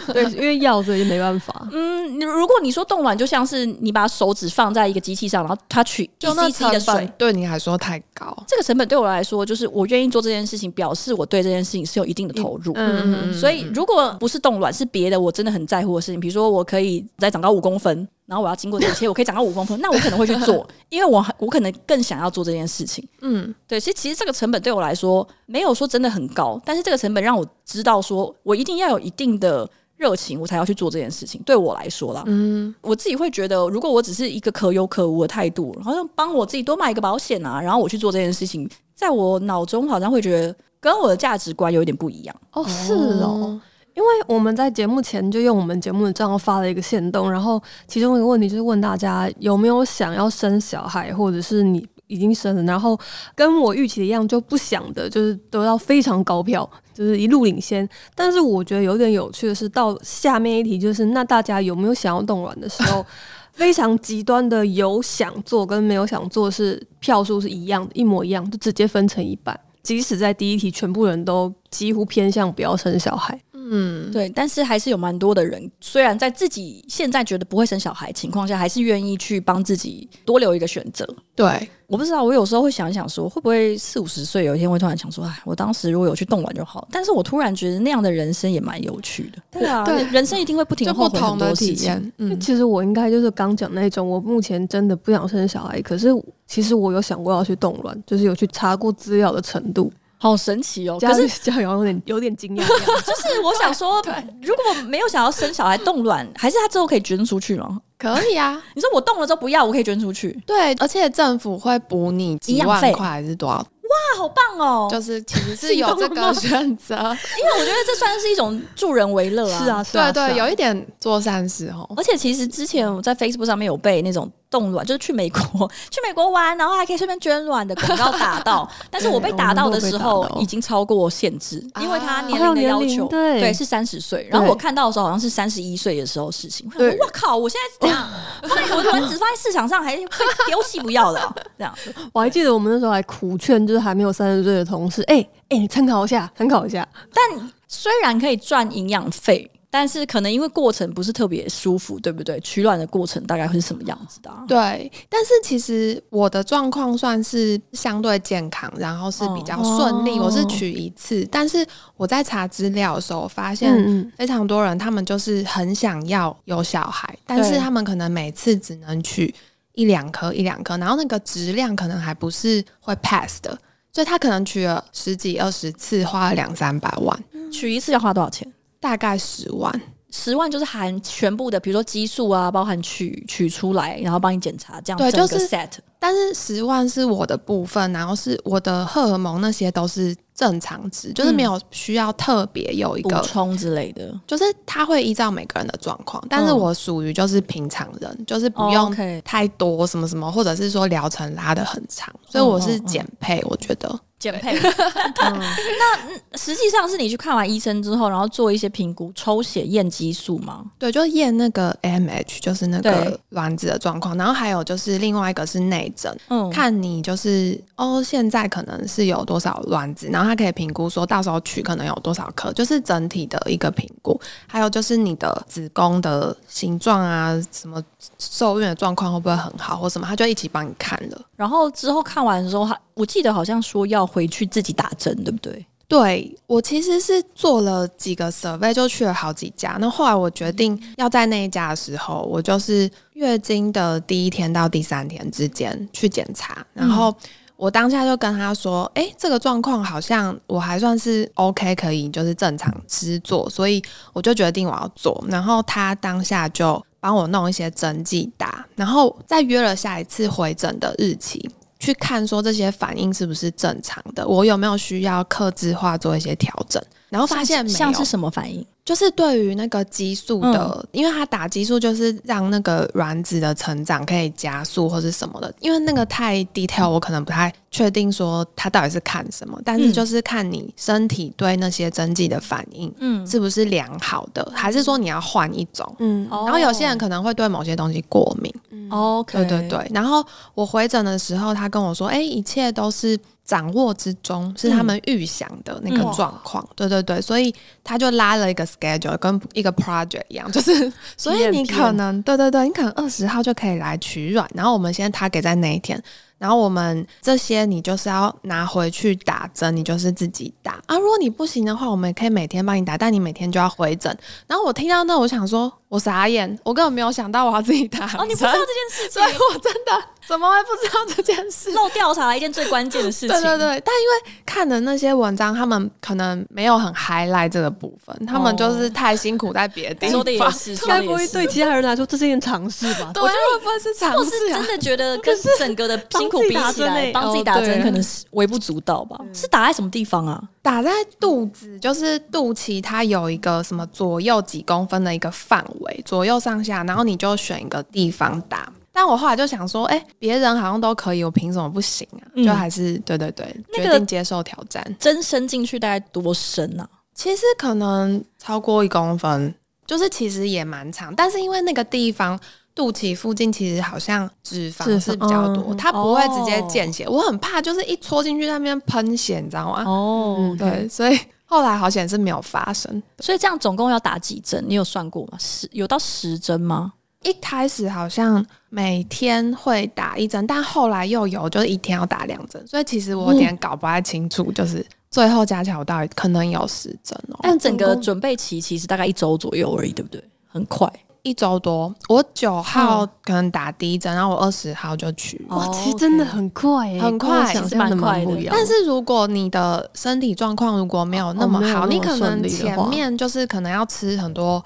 [0.12, 1.68] 对，因为要所以就没办法。
[1.72, 8.36] 嗯，如果你说冻卵就像是你把手指放在一个机器上，然后它取一 cc 的水，对你来说太高。
[8.46, 12.72] 这个成本对我来说，就是我愿意做这件事情，表示我对这件事情是有一定的投入。
[12.76, 13.34] 嗯嗯嗯。
[13.34, 18.08] 所以如果不是冻卵，是别的，我真的很在乎的事情，比如说我可以再长高五公分。
[18.26, 23.06] 然后我要经过这些，我可以长到五公分，那我可能会去做， 因为我我可能更想要做这件事情。
[23.20, 31.40] 嗯，对，其实其实这个成本对我来说没有说真的很高，但是这个成本让我知道说我一定要有一定的热情，我才要去做这件事情。
[31.46, 42.36] 对我来说啦，嗯，我自己会觉得，如果我只是一个可有可无的态度，好像帮我自己多买一个保险啊，然后我去做这件事情，在我脑中好像会觉得跟我的价值观有一点不一样。
[42.52, 43.60] 哦，是哦。
[43.96, 52.96] 因为我们在节目前就用我们节目的账号发了一个限动，然后其中一个问题就是问大家有没有想要生小孩，或者是你已经生了，然后
[53.34, 57.88] 跟我预期的一样就不想的，就是得到非常高票，就是一路领先。
[58.14, 63.04] 但是我觉得有点有趣的是，到下面一题就是那大家有没有想要冻卵的时候，
[63.52, 69.58] 非常极端的有想做跟没有想做是票数是一样的，一模一样，就直接分成一半。
[69.82, 73.40] 即使在第一题，全部人都几乎偏向不要生小孩。
[73.70, 81.06] 嗯，对，但是还是有蛮多的人，虽然在自己现在觉得不会生小孩情况下，还是愿意去帮自己多留一个选择。
[81.34, 86.88] 对，我不知道，我有时候会想一想说，会不会四五十岁有一天会突然想说，哎，我当时如果有去动卵就好。
[86.90, 89.42] 但是我突然觉得那样的人生也蛮有趣的。
[89.50, 92.12] 对啊，对，人生一定会不停后悔很多事情。
[92.18, 96.08] 嗯，其实我应该就是刚讲那种，我目前真的不想生小孩，可是
[96.46, 99.92] 其实我有想过要去动卵，就是有去查过资料的程度。
[100.18, 100.98] 好神奇哦！
[101.00, 102.60] 可是家瑶有点有点惊讶，
[103.04, 104.02] 就是我想说，
[104.42, 107.78] 如果没有想要生小孩冻卵，还是他之后可以捐出去吗？
[107.98, 108.62] 可以啊！
[108.74, 110.32] 你说我冻了之后不要，我可以捐出去。
[110.46, 113.56] 对，而且政府会补你几万块还是多少？
[113.56, 114.88] 哇，好棒哦！
[114.90, 119.64] 就是其实是有这个选择，因为我觉得这算是一种助人为乐啊。
[119.64, 121.88] 是啊，是啊，对对，有一点做善事哦。
[121.96, 124.30] 而且其实之前我在 Facebook 上面有被那种。
[124.50, 125.40] 冻卵 就是去美国，
[125.90, 138.08] 去美国玩，然后还可以顺便捐卵的广告打到， 但是我被打到的时候已经超过限制，因为他年龄的要求，对，对是三十岁，然后我看到的时候好像是三十一岁的时候事情，对，我靠，我现在是这样，
[138.42, 140.04] 放在我的卵子放在市场上还会
[140.46, 141.20] 丢弃不要的，
[141.58, 141.74] 这样，
[142.12, 149.50] 我还记得我们那时候还苦劝，就是还没有三十岁的同事，哎、欸、哎，你参考一下，参考一下，但虽然可以赚营养费。
[149.78, 152.40] 但是可能因为过程不是特别舒服，对不对？
[152.40, 154.42] 取卵的过程大概会是什么样子的啊？
[154.48, 160.18] 对，但是其实我的状况算是相对健康，然后是比较顺利。
[160.18, 161.62] 哦、我是取一次，但是
[161.98, 169.34] 我在查资料的时候发现，非常多人他们就是很想要有小孩，嗯、但是他们可能每次只能取
[169.74, 173.50] 一两颗一两颗，然后那个质量可能还不是会 pass 的，
[173.92, 177.24] 所以他可能取了十几二十次，花了两三百万。
[177.52, 178.50] 取一次要花多少钱？
[178.86, 185.70] 大概十万，十万就是含全部的，比如说激素啊，包含取取出来，然后帮你检查，这样对，就是 set。
[185.98, 196.24] 但是十万是我的部分，然后是我的荷尔蒙那些都是正常值，就是没有需要特别有一个补充之类的，就是它会依照每个人的状况。
[196.30, 198.94] 但是我属于就是平常人，嗯、就是不用
[199.24, 203.98] 太多什么什么，或者是说疗程拉的很长，所以我是减配，我觉得。
[204.18, 204.58] 减配。
[204.60, 210.64] 那实际上是你去看完医生之后，然后做一些评估，抽血验激素吗？
[210.78, 214.16] 对，就验那个 AMH，就是那个卵子的状况。
[214.16, 224.18] 然后还有就是另外一个是内诊，嗯，看你就是哦，现在可能是有多少卵子，然后他可以评估说到时候取可能有多少颗，就是整体的一个评估。
[224.46, 227.82] 还有就是你的子宫的形状啊，什么
[228.18, 231.20] 受孕的状况会不会很好，或什么，他就一起帮你看了。
[231.36, 235.66] 然后之后看完的时候，他我记得好像说要回去自己打针，对不对？
[235.88, 239.76] 对，我其实是做了几个 survey，就去了好几家。
[239.78, 246.66] 那后来我决定要在那一家的时候，我就是月经的第一天到第三天之间去检查。
[246.74, 247.14] 然后
[247.54, 253.80] 我当下就跟他说：“哎、嗯，这个状况好像我还算是 OK，可以就是正常吃做。”所以
[254.12, 255.24] 我就决定我要做。
[255.28, 261.48] 然后他当下就帮我弄一些针剂打，然后再约了下一次回诊的日期。
[261.78, 268.66] 去看说这些反应是不是正常的，我有没有需要克制化做一些调整，然后发现没有，像是什么反应？
[268.84, 293.18] 就是对于那个激素的，嗯、因为它打激素就是让那个卵子的成长可以加速或是什么的，因为那个太 detail，我可能不太确定说它到底是看什么，但是就是看你身体对那些针剂的反应，嗯，是不是良好的，嗯、还是说你要换一种，嗯，然后有些人可能会对某些东西过敏，嗯，OK，对对对，然后我回诊的时候，他跟我说，哎、欸，一切都是。
[293.46, 297.54] 掌握之中是他们预想的那个状况，嗯、对对对，所以
[297.84, 306.02] 他就拉了一个 schedule，跟一个 project 一样，就是所以你可能对对对，你可能二十号就可以来取卵，然后我们先 target 在那一天，
[306.38, 310.98] 然后我们这些你就是要拿回去打针，你就是自己打啊。
[310.98, 314.14] 如果你不行的话，我们也可以每天帮你打，但你每天就要回诊。
[314.48, 318.06] 然后我听到那，我想说，我傻眼，我根本没有想到我要自己打。
[318.18, 320.02] 哦，你不知道这件事情， 所以我真的。
[320.26, 321.70] 怎么会不知道这件事？
[321.70, 323.28] 漏调查了一件最关键的事情。
[323.28, 330.10] 对对对，但因为看的那些文章，他们可能没有很 highlight 这个部分，他们就是太辛苦在别的地 方。
[330.10, 333.12] 说的也是， 该不会对其他人来说这是一件常事吧？
[333.14, 334.18] 对，我觉得会不会是常事啊？
[334.18, 339.16] 我是真的觉得跟整个的辛苦比起来，帮自己打针可能是微不足道吧？
[339.32, 340.42] 是打在什么地方啊？
[340.66, 348.72] 打在肚子，就是肚脐，它有一个什么左右几公分的一个范围，左右上下，然后你就选一个地方打。
[348.92, 352.26] 但我后来就想说，哎、欸，别人好像都可以，我凭什么不行啊？
[352.34, 354.84] 嗯、就还是对对对，决定接受挑战。
[354.98, 356.88] 针伸进去大概多深啊？
[357.14, 359.54] 其实可能超过一公分，
[359.86, 361.14] 就是其实也蛮长。
[361.14, 362.36] 但是因为那个地方
[362.76, 367.04] 肚脐附近其实好像脂肪是比较多，嗯、它不会直接见血。
[367.04, 369.82] 哦、我很怕就是一戳进去那边喷血，你知道吗？
[369.84, 373.02] 哦，嗯、对，所以 后来好险是没有发生。
[373.20, 374.62] 所以这样总共要打几针？
[374.68, 375.38] 你有算过吗？
[375.40, 376.92] 十有到十针吗？
[377.22, 387.38] 一开始好像每天会打一针，但后来又有就是一天要打两针，所以其实我有点搞不太清楚，就是最后加起来我到底可能有十针哦。
[387.40, 390.22] 但整个准备期其实大概一周左右而已，对不对？
[390.46, 390.86] 很快。
[391.26, 395.44] 一周多，我九号可能打第一针，然后我二十号就取。
[395.48, 398.54] 哇，其实真的很快，很快，想象的蛮不一样。
[398.56, 404.64] 但是如果你的身体状况如果没有那么好，你可能前面就是可能要吃很多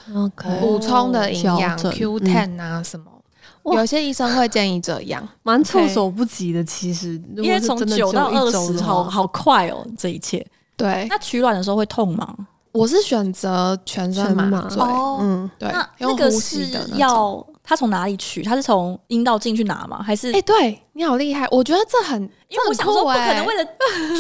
[0.61, 3.07] 补充的营养，Q10 啊什么。
[3.65, 6.65] 有些医生会建议这样，蛮措手不及的。
[6.65, 10.47] 其实，因为从九到二十号，好快哦，这一切。
[10.77, 12.35] 对，那取卵的时候会痛吗？
[12.73, 14.83] 我是选择全身麻醉，
[15.21, 15.69] 嗯，对。
[15.71, 18.43] 那那个是要他从哪里取？
[18.43, 20.03] 他是从阴道进去拿吗？
[20.03, 20.33] 还是？
[20.33, 21.47] 哎，对你好厉害！
[21.51, 23.65] 我觉得这很，因为我想说不可能为了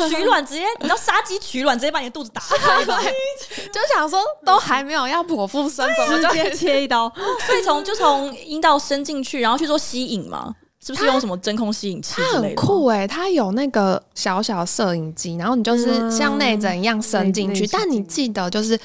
[0.08, 2.98] 取卵直接，你知道杀鸡取卵直接把你的肚子打开吧？
[3.72, 7.08] 就想说都还没有要剖腹生，怎么直接切一刀？
[7.46, 10.54] 所以从就从阴道伸进去，然后去做吸引吗？
[10.84, 12.14] 是不是用什么真空吸引器？
[12.16, 18.78] 它很酷哎、欸，它有那个小小摄影机，然后你就是像内诊一样伸进去，嗯、但你记得就是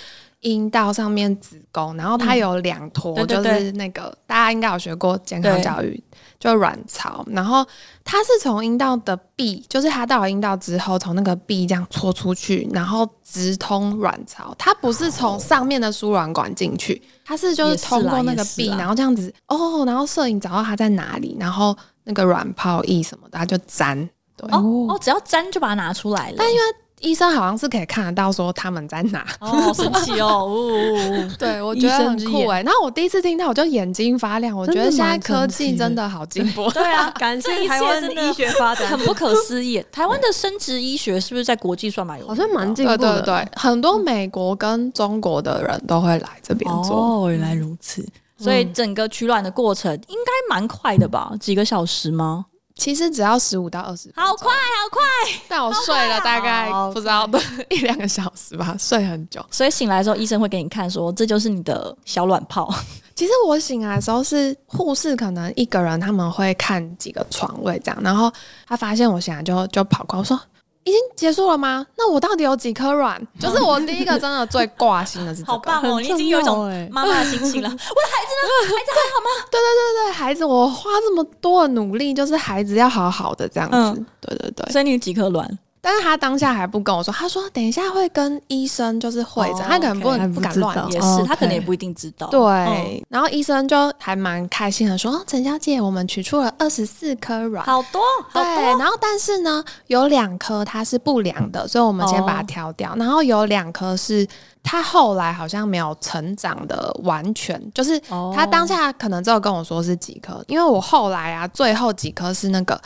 [0.46, 6.02] 阴道上面子宫，然后它有两坨，就是那个、嗯、大家应该有学过健康教育，
[6.40, 7.66] 就卵巢，然后
[8.04, 17.02] 它是从阴道的壁，就是它到了阴道之后，从那个壁这样戳出去，然后直通卵巢，它不是从上面的输卵管进去。
[17.26, 24.08] 它是就是通过那个壁，然后这样子哦，然后摄影找到它在哪里，然后那个卵泡液什么的，它就粘。
[24.38, 26.36] 对哦哦，只要粘就把它拿出来了。
[26.38, 26.62] 但因为
[27.06, 30.50] 医生好像是可以看得到说他们在哪，哦，好神奇哦！
[31.38, 32.64] 对，我觉得很酷哎。
[32.64, 34.58] 然后我第一次听到，我就眼睛发亮。
[34.58, 36.70] 我觉得现在科技真的好进步。
[36.74, 39.84] 对啊， 感谢台湾的医学发展，很不可思议。
[39.92, 42.28] 台湾的生殖医学是不是在国际算蛮有？
[42.28, 42.98] 好像蛮进步的。
[42.98, 46.96] 对对对，很多美国跟中国的人都会来这边做。
[46.96, 48.04] 哦，原来如此。
[48.38, 51.32] 所以整个取卵的过程应该蛮快的吧？
[51.40, 52.46] 几个小时吗？
[52.76, 55.02] 其实只要十五到二十，好快好快。
[55.48, 57.28] 但我睡了大概不知道
[57.70, 59.44] 一两个小时吧，睡很久。
[59.50, 62.70] 所以醒来的时候，医生会给你看说，这就是你的小卵泡。
[63.16, 68.32] 其实我醒来的时候是护士，可能一个人他们会看几个床位这样，然后
[68.68, 70.40] 他发现我醒来就就跑过来说。
[70.86, 71.86] 已经结束了吗？
[71.98, 73.22] 那我到底有几颗卵？
[73.40, 75.54] 就是我第一个真的最挂心的是这个。
[75.54, 76.00] 好棒哦！
[76.00, 77.68] 你已经有一种妈妈的心情了。
[77.74, 78.50] 我的孩子呢？
[78.64, 79.48] 孩子还好吗？
[79.52, 83.76] 对对对对，孩子，我花这么多的努力，就是孩子要好好的这样子。
[83.76, 84.72] 嗯、对对对。
[84.72, 85.60] 所以你有几颗卵？
[85.86, 92.26] 但是他当下还不跟我说，他说等一下会跟医生就是会诊，他可能不能不敢乱，也是他可能也不一定知道。
[92.30, 98.02] 对，然后医生就还蛮开心的说，陈小姐，我们取出了二十四颗卵，好多，
[98.34, 98.42] 对，
[98.80, 104.28] 然后但是呢，有两颗它是不良的，所以我们先把它挑掉，然后有两颗是
[104.64, 108.00] 他后来好像没有成长的完全，就是
[108.34, 112.82] 他当下可能只有跟我说是几颗，因为我后来啊最后几颗是那个。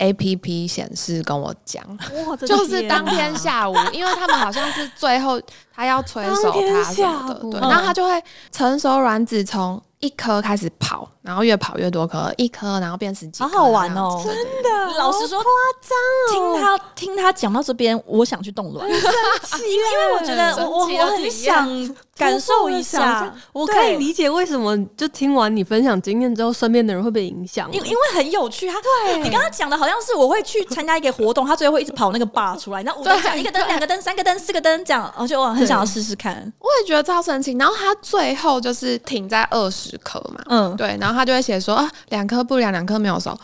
[0.00, 1.82] A P P 显示跟我讲，
[2.46, 5.40] 就是当天下午，因为他们好像是最后
[5.74, 15.50] 他要催熟他什么的，对，然后他就会成熟卵子从一颗开始跑，然后越跑越多颗，一颗然后变十几，好好玩哦，真的，老实说夸
[15.82, 16.56] 张哦。
[16.56, 21.68] 听他听他讲到这边，我想去冻卵， 因为我觉得我 我很想。
[22.20, 27.68] 感受一下，我可以理解为什么就听完你分享经验之后，身边的人会被影响。
[27.72, 36.52] 因因为很有趣，他对你刚刚讲的好像是我会去参加一个活动，他最后会一直跑那个 bar 出来， 然后我就讲一个灯、两个灯、三个灯、四个灯这样，而且我很想要试试看。
[36.58, 37.52] 我也觉得超神奇。
[37.58, 43.36] 然后他最后就是停在二十颗嘛，嗯，对，然后他就会写说啊，两颗不良，两颗没有熟，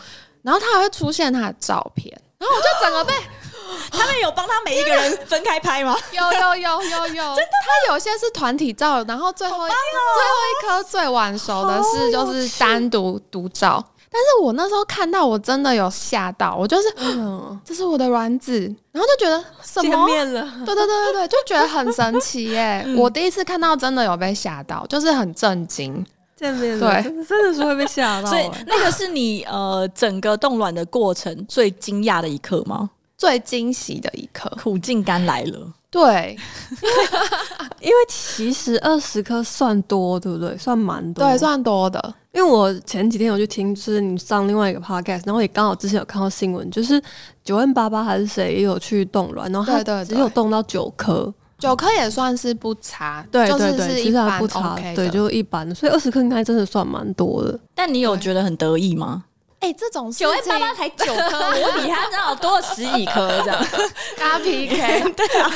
[0.42, 3.14] 然后他还会出现他的照片，然后我就整个被。
[3.90, 5.96] 他们有帮他每一个人分开拍吗？
[6.12, 13.84] 有有有有有， 真的，他有些是团体照，然后最后、哦、最后一颗最晚熟的是就是单独独照。
[14.08, 19.90] 但是我那时候看到，我真的有吓到，我就是，嗯， 这是我的卵子，然后就觉得什么？
[19.90, 22.82] 见面了，对对对对对，就觉得很神奇耶！
[22.86, 26.06] 嗯、我第一次看到，真的有被吓到，就是很震惊。
[26.34, 28.28] 见面了，对，真的是会被吓到。
[28.30, 32.88] 所以那个是你呃整个冻卵的过程最惊讶的一刻吗？
[33.16, 35.72] 最惊喜的一刻，苦尽甘来了。
[35.90, 36.36] 对，
[37.80, 40.56] 因为其实二十颗算多，对不对？
[40.58, 42.14] 算蛮多，对，算多的。
[42.32, 47.02] 因为我前几天有去听，就是你上另外一个 podcast，然后也刚好之前有看到新闻，就是
[47.42, 57.58] 九 N 八八还是谁也有去冻卵，然后他只有冻到九颗，九颗也算是不差，对对对，其实还不差，对，就一般，所以二十颗应该真的算蛮多的。
[57.74, 59.24] 但你有觉得很得意吗？
[59.66, 63.66] 哎、欸，这种九 A 八八才九颗，我比他正好多了十几颗，这样。
[64.16, 64.76] 大 PK。
[65.16, 65.50] 对啊，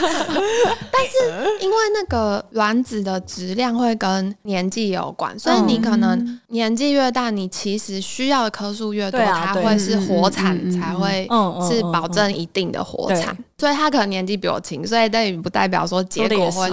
[0.90, 11.28] 但是因为那个卵子的质量会跟年纪有关，所以你可能年纪越大，你其实需要的颗数越多，它会是活产才会
[11.68, 13.36] 是保证一定的活产。
[13.60, 16.70] 所以他可能年纪比我轻，所以但也不代表说结果会，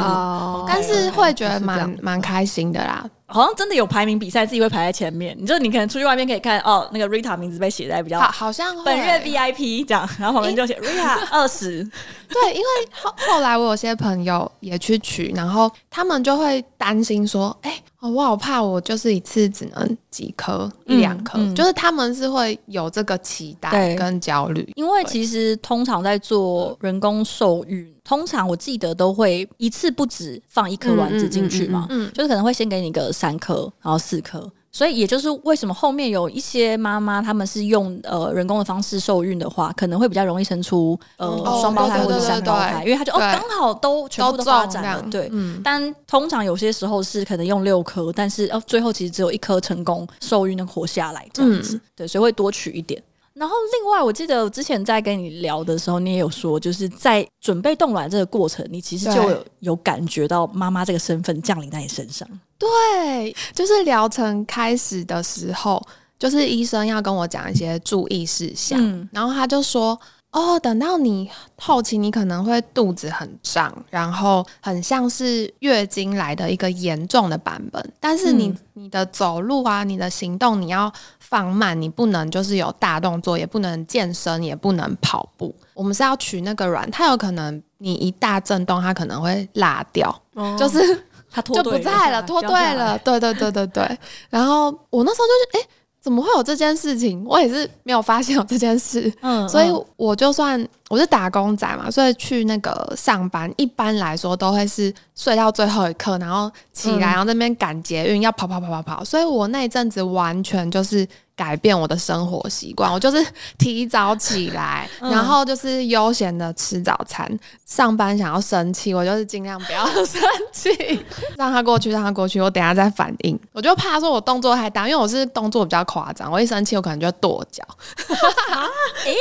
[0.65, 3.05] 但是会觉得蛮蛮开心的啦。
[3.25, 5.35] 好像真的有排名比赛，自己会排在前面。
[5.37, 11.83] 你就你可能出去外面可以看哦，那个 Rita 名字被写在比较好，好像本月 VIP 这样，然后旁边就写 Rita 二十。
[12.29, 17.83] 对，因为后后来我有些朋友也去取，然后他们就会担心说，哎、欸。
[17.99, 34.47] 哦，我好怕，我就是一次只能几颗一两颗，就是他们是会有这个期待跟焦虑，因为其实通常在做人工受孕，通常我记得都会一次不止放一颗卵子进去嘛，就是可能会先给你个三颗，然后四颗。
[34.71, 41.27] 所以也就是为什么后面有一些妈妈，他们是用呃人工的方式受孕的话，可能会比较容易生出呃
[41.61, 45.31] 双胞胎或者三胞胎，因为他就哦刚好都全部都发展了，对。
[45.63, 53.01] 但通常有些时候是可能用六颗，但是哦最后其实只有一颗成功受孕能活下来这样子，对，所以会多取一点。
[53.37, 62.27] 然后另外我记得之前在跟你聊的时候，你也有说，就是在准备冻卵这个过程，你其实就有有感觉到妈妈这个身份降临在你身上。
[62.57, 65.81] 对，就是疗程开始的时候，
[66.17, 69.99] 就是医生要跟我讲一些注意事项，嗯、然后他就说
[70.37, 77.83] ：“哦，等到你后期，你可能会肚子很胀，然后很像是月经来的一个严重的版本。
[77.99, 85.55] 但是你、嗯、你的走路啊，你的行动你要放慢，你不能就是有大动作，也不能健身，也不能跑步。
[85.73, 93.99] 我们是要取那个卵，它有可能你一大震动，它可能会拉掉，哦、就是。”他就不在了， 脱队了，对对对对对。
[94.29, 95.67] 然后我那时候就是，哎、欸，
[96.07, 97.21] 怎么会有这件事情？
[97.27, 99.67] 我也是没有发现有这件事，嗯，所以
[99.97, 109.03] 我就算我是打工仔嘛，所以去那个上班，一般来说都会是睡到最后一刻，然后起来，然后那边赶捷运，要跑跑跑跑跑。
[109.03, 111.07] 所以我那一阵子完全就是。
[111.37, 113.23] 改变我的生活习惯，我就是
[113.59, 117.29] 提早起来，嗯、然后就是悠闲的吃早餐。
[117.63, 120.19] 上班想要生气，我就是尽量不要生
[120.51, 120.71] 气，
[121.37, 122.41] 让他过去，让他过去。
[122.41, 127.63] 我等下再反应，我就怕说我动作太大，因为我是动作比较夸张，我一生气我可能就跺脚。
[127.67, 128.65] 啊，
[129.05, 129.15] 哎、欸，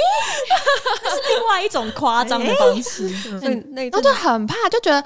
[1.04, 3.08] 这是另外一种夸张的方式。
[3.42, 5.02] 那那我就很怕，就觉得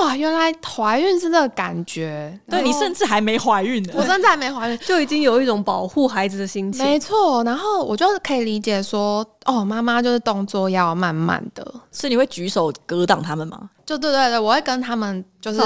[0.00, 2.38] 哇，原来怀孕是这个感觉。
[2.48, 6.84] 对，你甚至还没怀孕呢，我甚至还没怀孕， 就已经有一种保护孩子的心情。
[6.84, 13.70] 没错，然后我就可以理解说，哦，妈妈就是动作要慢慢的，是你会举手格挡他们吗？
[13.86, 15.60] 就对对对，我会跟他们就是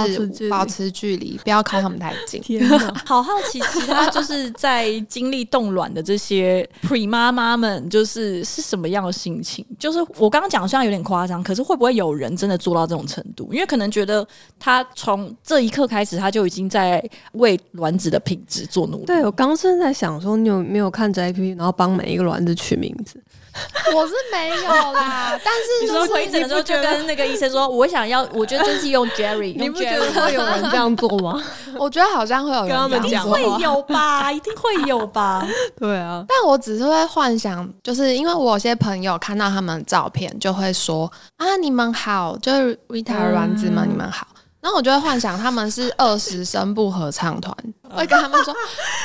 [0.51, 2.41] 保持距离，不要靠他们太近。
[2.41, 9.65] 天哪， 好好奇，其他就是在经历冻卵的这些 pre 妈妈们，就是是什么样的心情？
[9.79, 13.49] 就是我刚刚讲的虽然有点夸张，可是会不会有人真的做到这种程度？
[13.53, 14.27] 因为可能觉得的
[14.59, 17.01] 他从这一刻开始，他就已经在
[17.33, 19.05] 为卵子的品质做努力。
[19.05, 23.23] 对，我刚刚在想说，你有没有看着 APP，然后帮每一个卵子取名字？
[23.95, 31.43] 我是没有啦， 但是你说回诊的时候就跟那个医生说，我想要， 我觉得真是用 Jerry，你不觉得会有人这样做吗？
[31.79, 35.47] 我觉得好像会有人这样，一定会有吧，一定会有吧。
[35.79, 44.27] 对啊，但我只是会幻想，就是因为我有些朋友看到他们的照片，就会说啊，你们好，就是 Rita 卵子们，你们好。
[44.69, 48.55] 然后我就会幻想他们是二十声部合唱团，我会跟他们说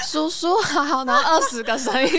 [0.05, 2.09] 叔叔好，然后二十个声音。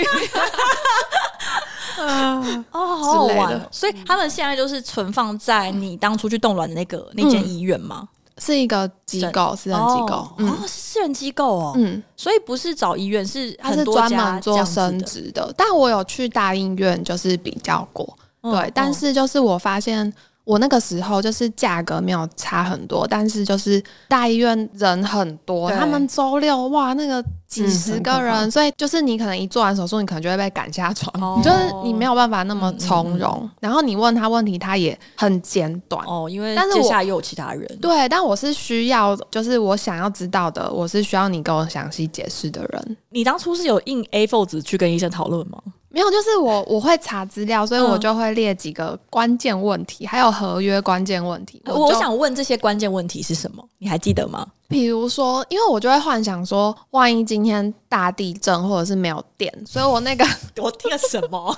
[2.00, 3.68] 哦，好好玩！
[3.70, 8.08] 所以他们现在就是存放在你当初去冻卵的那个那间医院吗？
[8.38, 10.26] 是一个机构，私人机构。
[10.38, 11.74] 哦，是私人机构哦。
[11.76, 15.52] 嗯，所以不是找医院，是他是专门做生殖的。
[15.54, 18.16] 但我有去大医院，就是比较过。
[18.40, 20.10] 对，但是就是我发现。
[20.44, 33.30] 我那个时候就是价格没有差很多，但是就是大医院人很多，他们周六哇那个几十个人，嗯、所以就是你可能一做完手术，你可能就会被赶下床，哦、就是你没有办法那么从容。
[33.40, 37.66] 嗯嗯嗯、然后你问他问题，他也很简短哦，因为但是接下来又有其他人。
[37.80, 42.96] 对，但我是需要，就是我想要知道的，我是需要你跟我详细解释的人。
[43.08, 45.58] 你当初是有印 A4 纸去跟医生讨论吗？
[45.94, 51.62] 没有，就是我我会查资料，所以我就会列几个关键问题，嗯、还有合约关键问题。
[51.66, 53.64] 我，我想问这些关键问题是什么？
[53.78, 54.44] 你还记得吗？
[54.66, 60.26] 比如说，因为我就会幻想说，万一今天大地震或者是没有电，所以我那个
[60.60, 61.38] 我听了什么？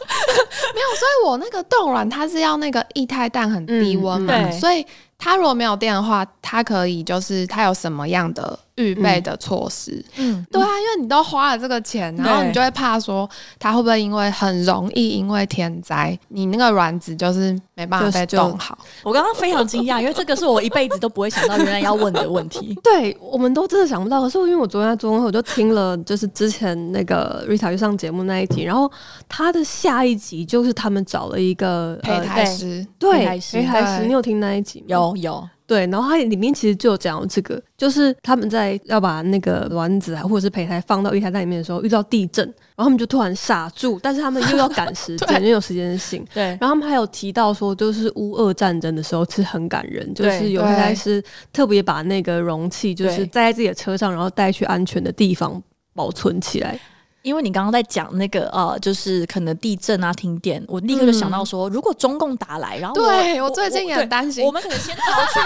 [0.75, 4.85] 没有，所以我那个冻卵它是要那个液态氮很低温嘛，嗯、所以
[5.17, 8.59] 它如果没有电的话，它可以就是它有什么样的？
[8.77, 18.79] 预备的措施，嗯，对啊，因为你都花了这个钱，然后你就会怕说他会不会因为很容易因为天灾，你那个卵子就是没办法被冻好。
[19.03, 22.79] 我刚刚非常惊讶，因为这个是我一辈子都不会想到原来要问的问题。
[22.85, 24.21] 对，我们都真的想不到。
[24.21, 28.91] 可是因为我昨天在做功课，我就听了就是之前那个 Rita 去上节目那一集，然后
[29.27, 34.85] 他的下一集就是他们找了一个胚胎师，对，胚胎师，你有听那一集吗？
[34.89, 35.49] 有有。
[35.67, 42.45] 对，然后它里面其实就有讲这个，就是他们在要把那个卵子啊，或者是胚胎放到液态氮里面的时候，遇到地震，
[42.77, 46.25] 然后他们就突然傻住，但是他们又要赶时 间，因为有时间性。
[46.33, 55.61] 对，然后他们还有提到说，就是乌俄战争的时候是很感人，就是有胚胎是特别把那个容器就是载在自己的车上，然后带去安全的地方
[55.95, 56.79] 保存起来。
[57.27, 65.41] 因为你刚刚在讲那个呃，就是可能地震啊、停电，我立刻就想到说，如果中共打来，然后对我最近也很担心，我们可能先逃去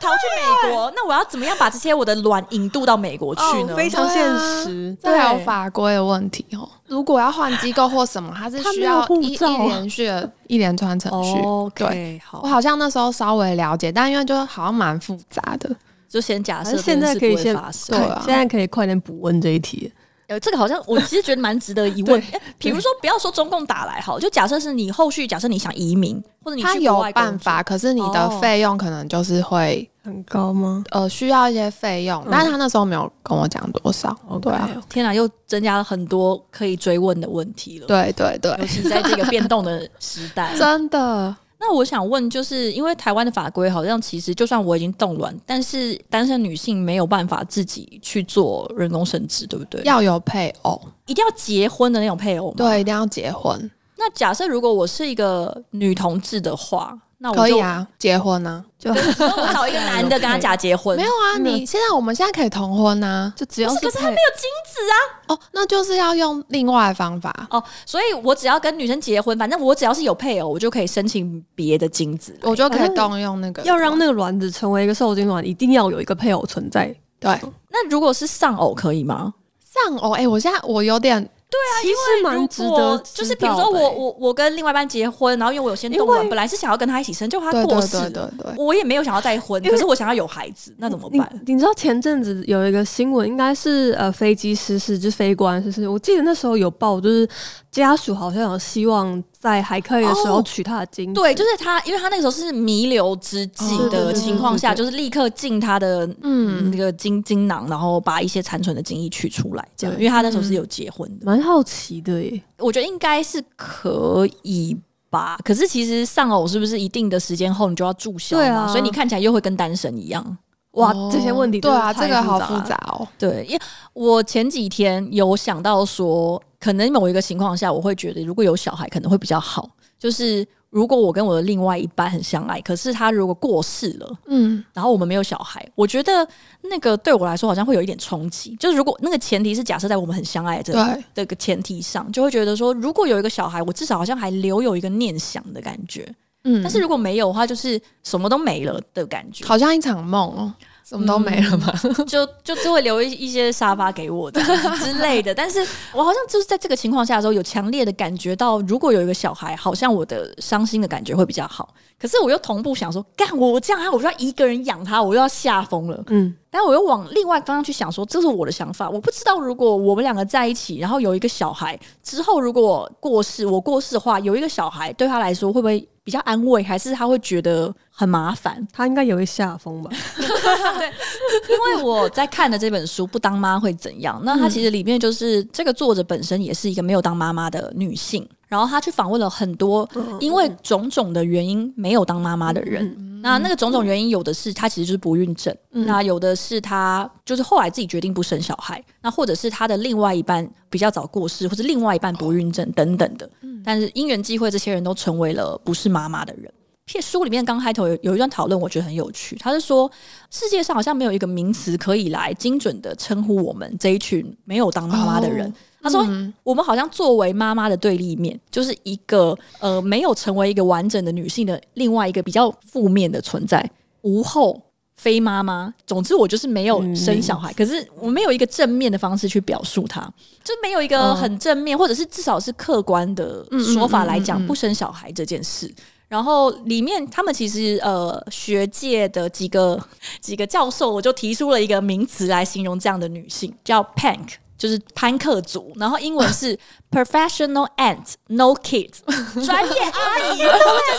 [0.00, 0.22] 逃去
[0.66, 3.76] 美国， 那我要怎么样把这些我的卵引渡到美国去呢？
[3.76, 6.66] 非常现实，这还有法规的问题哦。
[6.86, 11.36] 如果要换机构或什么，它是需要一一连续的一连串程序。
[11.74, 15.68] 对，好，我好像那时候稍微了解，但因为就好像蛮复杂的，
[16.08, 17.54] 就先假设现在可以先
[17.88, 19.92] 对，现在可以快点补问这一题。
[20.40, 22.22] 这个好像我其实觉得蛮值得疑问。
[22.58, 30.84] 比如说，不要说中共打来好，就假设是你后续，假设你想移民，或者你他有办法，可是你的费用可能就是会很高吗？
[30.90, 34.16] 呃，需要一些费用，但是他那时候没有跟我讲多少。
[34.40, 37.86] 对啊，天哪，又增加了很多可以追问的问题了。
[37.86, 41.34] 对对对，尤其在这个变动的时代， 真的。
[41.64, 49.80] 那我想问，就是因为台湾的法规好像其实，就算我已经冻卵，但是单身女性没有办法自己去做人工生殖，对不对？
[49.84, 52.56] 要有配偶，一定要结婚的那种配偶吗？
[52.56, 53.70] 对，一定要结婚。
[53.96, 60.96] 那假设如果我是一个女同志的话，那我可以啊，结婚呢、啊， 就我找一个男的跟他假结婚。
[60.98, 64.96] 没有啊，你现在我们现在可以同婚啊，就只要是，可是他没有精子啊。
[65.28, 67.62] 哦，那就是要用另外的方法哦。
[67.86, 73.62] 所以我只要跟女生结婚，反正我只要是有配偶，我就可以申请别的精子，我就可以动用那个。
[73.62, 76.92] 要让那个卵子成为一个受精卵，一定要有一个配偶存在。
[77.20, 77.38] 对，
[77.70, 79.32] 那如果是丧偶可以吗？
[79.60, 81.30] 丧偶，哎、欸，我现在我有点。
[81.52, 91.30] 对啊，其实蛮值得，就是比如说我我我跟另外一半结婚，然后因为我有先动完，本来是想要跟他一起生，就他过世，对对对，我也没有想要再婚，可是我想要有孩子，那怎么办？
[91.44, 97.28] 你，你知道前阵子有一个新闻，应该是呃飞机失事，就是飞官失事，我记得那时候有报，就是
[97.70, 112.40] 家属好像有希望在还可以的时候取他的精子，对，就是他，因为他那个时候是弥留之际的情况下，就是立刻进他的嗯那个精精囊，然后把一些残存的精液取出来，这样，因为他那时候是有结婚的，蛮好奇的。
[112.58, 114.76] 我觉得应该是可以
[115.10, 118.36] 吧，可是其实丧偶是不是一定的时间后你就要注销？
[118.36, 120.38] 对啊，所以你看起来又会跟单身一样。
[120.72, 123.06] 哇，哦、这些问题对啊，这个好复杂哦。
[123.18, 123.60] 对，因为
[123.92, 130.46] 我前几天有想到说，可能某一个情况下，我会觉得如果有小孩可能会比较好，就是。
[130.72, 136.26] 如果我跟我的另外一半很相爱，可是他如果过世了，嗯，然后我们没有小孩，我觉得
[136.62, 138.56] 那个对我来说好像会有一点冲击。
[138.56, 146.10] 就是如果那个前提是假设在我们很相爱这个这个前提上，就会觉得说，如果有一个小孩，我至少好像还留有一个念想的感觉，
[146.44, 146.62] 嗯。
[146.62, 150.54] 但是如果没有的话，就是什么都没了的感觉，好像一场梦哦。
[150.84, 151.72] 什么都没了吗？
[151.84, 154.42] 嗯、就就只会留一一些沙发给我的
[154.76, 155.32] 之类的。
[155.36, 155.60] 但是
[155.92, 161.72] 我好像就是在这个情况下的时候，有强烈的感觉到，如果有一个小孩，好像我的伤心的感觉会比较好。
[161.98, 166.02] 可是我又同步想说，干我这样，我就要一个人养他，我又要吓疯了。
[166.08, 168.90] 嗯，但我又往另外方向去想说，这是我的想法。
[168.90, 178.66] 我不知道如果我们两个在一起，然后有一个小孩之后，如果过世，我过世的话，有一个小孩对他来说会不会比较安慰，还是他会觉得很麻烦？
[178.72, 179.90] 他应该也会下风吧？
[180.18, 188.28] 对，因为我在看的这本书《不当妈会怎样》，那它其实里面就是这个作者本身也是一个没有当妈妈的女性。
[188.52, 189.88] 然后他去访问了很多
[190.20, 203.26] 因为种种的原因没有当妈妈的人，那那个种种原因有的是他其实就是不孕症，那有的是他就是后来自己决定不生小孩，那或者是他的另外一半比较早过世，或者另外一半不孕症等等的。
[203.64, 206.52] 但是因缘际会，这些人都成为了不是妈妈的人。
[206.84, 209.34] 片书里面刚开头有有一段讨论，我觉得很有趣。
[209.36, 209.90] 他是说
[210.30, 215.50] 世界上好像没有一个名词可以来精准的称呼我们这一群没有当妈妈的人。
[215.82, 216.06] 他说
[216.44, 223.68] ：“我们好像作为妈妈的对立面，就是一个呃没有成为一个完整的女性的另外一个比较负面的存在，
[224.02, 224.62] 无后、
[224.94, 225.74] 非妈妈。
[225.84, 230.00] 总之，我就是没有生小孩，可是我没有一个正面的方式去表述它，
[230.44, 235.68] 就没有一个很正面，或者是至少是客观的说法来讲不生小孩这件事。
[236.06, 239.82] 然后里面他们其实呃学界的几个
[240.20, 246.56] 几个教授，我就提出了一个名词来形容这样的女性，叫 Pank。”就是潘克族，然后英文是
[246.88, 249.00] professional aunt no kids，
[249.44, 250.46] 专业阿姨，对，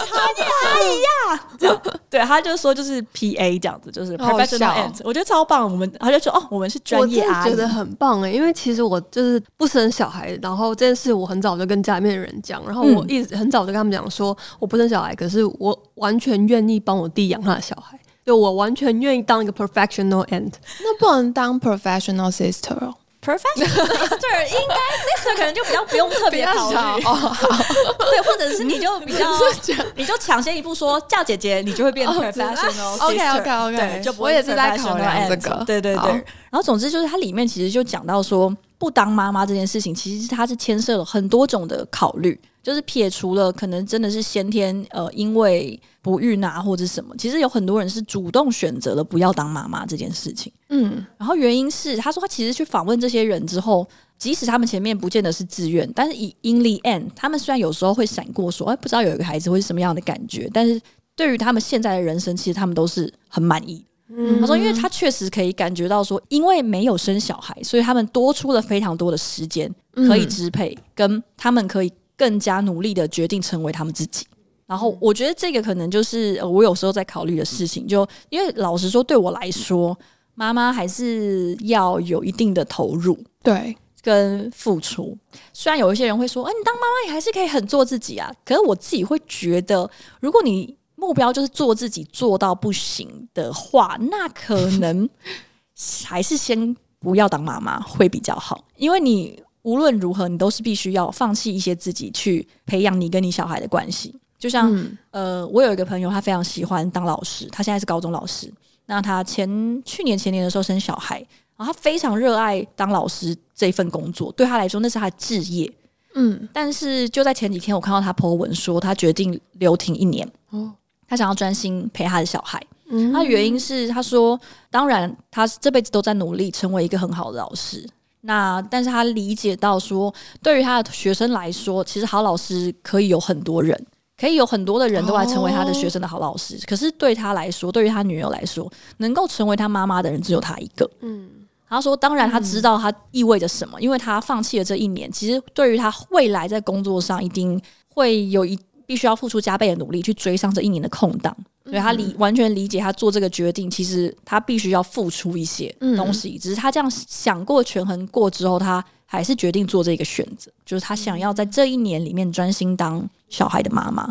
[0.09, 5.64] 专业阿姨呀， 对，他就说就是 P A 这样子，就是 professional aunt，我觉得超棒。
[5.72, 20.51] 我们他就说哦，我们是专业阿姨，我觉得很棒哎，因为其实我就是不生小孩，然后这件事我很早就跟家里面的人讲，然后我一直很早就跟他们讲说我不生小孩，可是我完全愿意帮我弟养他的小孩，就我完全愿意当一个 professional aunt，
[20.82, 22.93] 那不能当 professional sister 哦。
[23.24, 26.76] Professional sister 应该 sister 可能就比较不用特别考虑。
[26.76, 27.36] 哦，
[27.99, 29.26] 对，或者是你就比较，
[29.95, 33.05] 你就抢先一步说叫姐姐，你就会变 professional sister。
[33.05, 36.11] OK OK OK，对，就我也是在考虑这个，对对对。
[36.11, 38.53] 然后总之就是它里面其实就讲到说，
[38.84, 42.38] 不当妈妈这件事情，其实它是牵涉了很多种的考虑。
[42.61, 50.51] 就是撇除了可能真的是先天呃，因为不孕啊或者什么，其实有很多人是主动选择了不要当妈妈这件事情。
[50.69, 53.86] 嗯，然后原因是他说他其实去访问这些人之后，
[54.17, 60.79] 即使他们前面不见得是自愿，但是以 in the end，他们虽然有时候会闪过说，哎，不知道有一个孩子会是什么样的感觉，但是
[61.17, 63.84] 对于他们现在的人生，其实他们都是很满意。
[64.10, 71.91] 嗯，他说，因为他确实可以感觉到说，因为没有生小孩，所以他们多出了非常多的时间可以支配，跟他们可以。
[72.16, 74.24] 更加努力的决定成为他们自己，
[74.68, 77.88] 然后我觉得这个可能就是我有时候在考虑的事情。
[77.88, 79.97] 就因为老实说，对我来说，
[80.36, 85.18] 妈妈还是要有一定的投入，对，跟付出。
[85.54, 88.32] 虽然有一些人会说，哎，你当妈妈你还是可以很做自己啊。
[88.45, 89.89] 可是我自己会觉得，
[90.22, 95.10] 如果你目标就是做自己做到不行的话，那可能
[96.06, 99.41] 还是先不要当妈妈会比较好，因为你。
[99.64, 104.14] 无论如何，你都是必须要放弃一些自己去培养你跟你小孩的关系。
[104.38, 108.52] 就像、嗯、呃，我有一个朋友，他非常喜欢当老师，他现在是高中老师。
[108.88, 109.48] 那他前
[109.86, 111.26] 去年前年的时候生小孩，
[111.56, 115.72] 然后他非常热爱当老师这份工作，对他来说那是他的志业。
[116.16, 120.30] 嗯，但是就在前几天，我看到他 po 文说，他决定留停一年。
[120.50, 120.74] 哦，
[121.14, 122.59] 他想要专心陪他的小孩。
[122.89, 124.39] 嗯，他的原因是他说，
[124.72, 127.88] 当然他这辈子都在努力成为一个很好的老师。
[128.22, 133.80] 那但是他理解到说，对于他的学生来说，其实好老师可以有很多人，
[134.18, 136.55] 可以有很多的人都来成为他的学生的好老师。
[136.55, 140.89] 哦，可是对他来说，对于他女友来说，能够成为他妈妈的人只有他一个。
[141.01, 141.30] 嗯。
[141.70, 145.11] 他说：“当然，他知道他意味着什么，嗯、因为他放弃了这一年。
[145.11, 148.55] 其实，对于他未来在工作上，一定会有一
[148.86, 151.36] 必须要付出加倍的努力去追上这一年的空档。
[151.65, 156.38] 所以他理完全理解他做这个决定，其实他必须要付出一些东西。
[156.38, 164.03] 只是他这样想过、权衡过之后，他还是决定做这个选择，就是他想要在这一年里面专心当小孩的妈妈。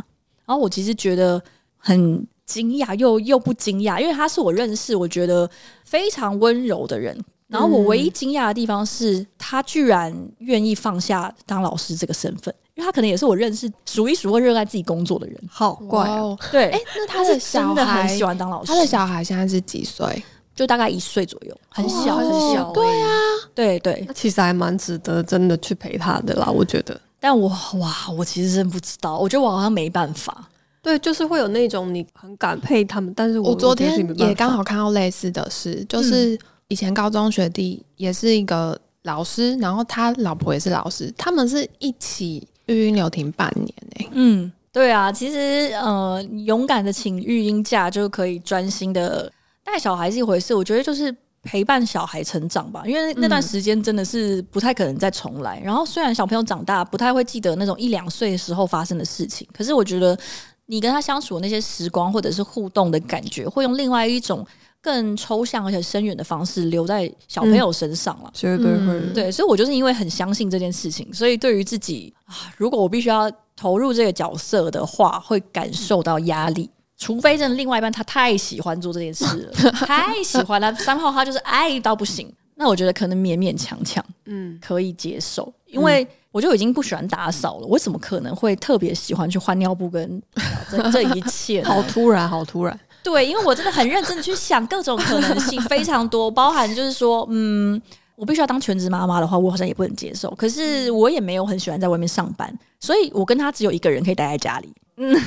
[0.46, 1.42] 然后我其实觉得
[1.76, 5.48] 很惊讶，又又不惊讶，因为他是我认识，我觉得
[5.84, 7.16] 非常温柔的人。”
[7.52, 15.38] 然后我唯一惊讶的地方是他居然愿意放下当老师这个身份，因为他可能也是我认识数一数二热爱自己工作的人。
[15.50, 16.38] 好怪哦！
[16.50, 18.72] 对，哎，那他的小孩很喜欢当老师。
[18.72, 20.22] 他的小孩现在是几岁？
[20.54, 22.70] 就大概一岁左右，很小很小。
[22.72, 23.08] 对啊，
[23.54, 26.98] 对对，那其实还蛮值得真的去陪他的啦，我觉得。
[27.18, 27.48] 但我
[27.78, 30.48] 哇，我其实真不知道，我觉得我好像没办法。
[30.82, 36.38] 对，就是会有那种你很感佩他们，但是我昨天也刚好看到类似的事，就是。
[36.68, 44.10] 以前高中学弟也是一个老师，然后他老婆也是老师，他们是一起育婴留停半年呢。
[44.12, 49.30] 嗯，对啊，其实呃，勇敢的请育婴假就可以专心的
[49.64, 55.60] 带小孩是一回事，我觉得就是陪伴小孩成长吧，因为那段时间真的是不太可能再重来。
[55.64, 60.18] 然后虽然小朋友长大不太会记得那种一两岁的时候发生的事情，可是我觉得
[60.66, 64.46] 你跟他相处的那些时光或者是互动的感觉，会用另外一种。
[64.83, 69.01] 更抽象而且深远的方式留在小朋友身上了，绝对会。
[69.14, 76.68] 对，所以我就是因为很相信这件事情，所以对于自己啊，如果我必须要投入这个角色的话，会感受到压力。
[76.99, 85.53] 除非真的另外一半他太喜欢做这件事了， 太喜欢了，三号他就是爱到不行，那我觉得可能勉勉强强，嗯，可以接受。
[85.66, 90.22] 因为我就已经不喜欢打扫了，我怎么可能会特别喜欢去换尿布跟
[90.70, 91.62] 这这一切？
[91.64, 92.78] 好突然，好突然。
[93.03, 97.80] 对，因为我真的很认真的去想各种可能性， 非常多，包含就是说，嗯，
[98.14, 100.30] 我必须要当全职妈妈的话，我好像也不能接受。
[100.36, 104.72] 可是我也没有很喜欢在外面上班，所以我跟他只有一个人可以待在家里。
[104.98, 105.20] 嗯，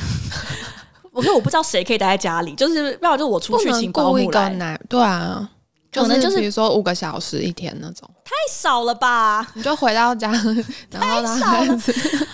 [1.12, 4.80] 我说我不知道谁可以待在家里，就是要不然就我出去请保姆来。
[4.88, 5.50] 对啊，
[5.92, 9.46] 可能就是比如说五个小时一天那种，太少了吧？
[9.54, 10.32] 你就回到家，
[10.90, 11.78] 然后太少了，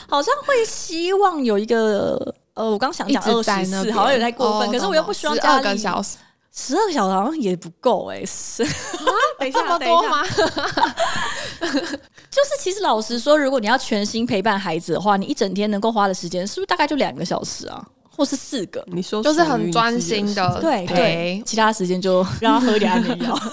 [0.07, 2.35] 好像会希望有一个。
[2.53, 6.17] 呃，我刚想讲二十四，好像有点太过分，哦、可是我又不希望家里十二个小时，
[6.53, 10.23] 十二个小时好像也不够哎、欸，是啊， 等一下，这么多吗？
[12.31, 17.85] 就是其实老实说，如果你要全心陪伴孩子的话，你一整天能够花的时间是不是大概就两个小时啊，
[18.15, 18.83] 或是四个？
[18.87, 23.37] 你说就是很专心的，对对，其他时间就 让他喝点安眠药。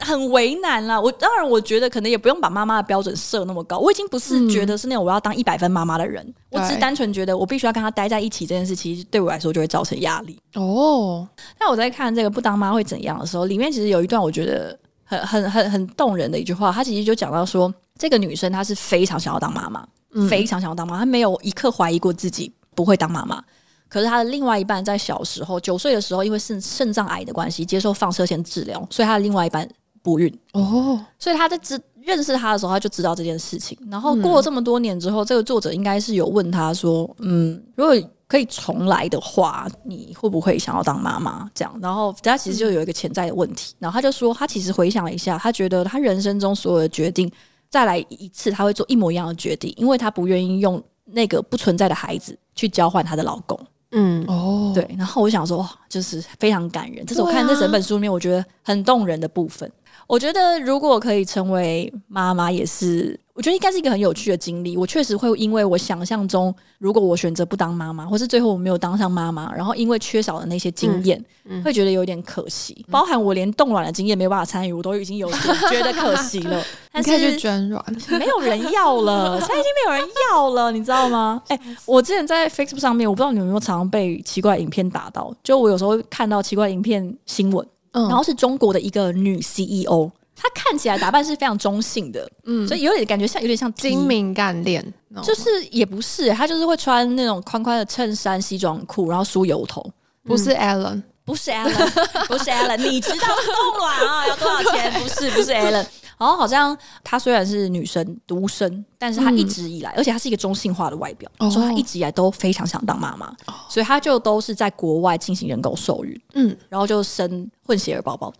[0.00, 3.78] 很为难啦，我当然我觉得可能也不用把妈妈的标准设那么高。
[3.78, 10.36] 我已经不是觉得是那种我要当一百分妈妈的人，嗯、我只是单纯觉得我必须要跟他待在一起这件事，其实对我来说就会造成压力。
[10.54, 11.26] 哦，
[11.60, 23.42] 那我在看这个不当妈会怎样的时候，里面其实有一段我觉得很很很很动人的一句话，他其实就讲到说，这个女生她是非常想要当妈妈，嗯、非常想要当妈妈，她没有一刻怀疑过自己不会当妈妈。
[23.88, 29.68] 可是他的另外一半在小时候九岁的时候，因为肾肾脏癌的关系，接受放射线治疗，所以他的另外一半。
[30.04, 33.78] 不孕哦，所以他在知认识他的时候，他就知道这件事情。
[33.88, 37.94] 然后过了这么多年之后，嗯、这个作者应该是有问他说：“嗯，如果
[38.26, 43.76] 可以重来的话，你会不会想要当妈妈？”这样，然后他其实就有一个潜在的问题。
[43.78, 47.30] 然后他就说，他其实回想了一下，他觉得他人生中所有的决定，
[47.70, 53.58] 再来一次他会做一模一样的决定，因为他不愿意用那个不存在的孩子去交换她的老公。
[53.92, 54.88] 嗯，哦，对。
[54.96, 57.04] 然后我想说，哇，就是非常感人。
[57.04, 59.70] 这是我看这整本书里面我觉得很动人的部分。
[60.06, 64.76] 我觉得如果可以成为妈妈，也是我觉得应该是一个很有趣的经历。
[64.76, 72.86] 我确实会因为我想象中，如果我选择不当妈妈，或是最后我没有当上妈妈，然后因为缺少了那些经验，嗯嗯、会觉得有点可惜。
[72.88, 75.28] 包含我连冻卵的经验没有办法参与，我都已经有
[75.68, 76.62] 觉得可惜了。
[76.92, 81.42] 但是你可以去捐卵，没有人要了，现在已经没有人要了，你知道吗？
[81.50, 87.66] 哎、欸，我之前在 Facebook 上面，我不知道你有没有常常被奇怪影片打到，就我有时候会看到奇怪影片新闻。
[87.94, 90.10] 然后是中国的一个女 CEO，
[90.42, 94.84] 她看起来打扮是非常中性的，嗯，所以有点感觉像有点像精明干练
[95.22, 99.88] 就是也不是，他就是会穿那种宽宽的衬衫、西装裤，然后梳油头。
[100.24, 104.92] 不是 Alan，不是 Alan，不是 Alan，你知道冻卵啊要多少钱？
[104.94, 105.86] 不是，不是 Alan。
[106.18, 118.32] 然后好像她虽然是女生独生，但是她一直以来，嗯、而且她是一个中性化的外表，哦、所以她一直以来都非常想当妈妈，哦、所以她就都是在国外进行人工受孕，嗯，然后就生混血儿宝宝，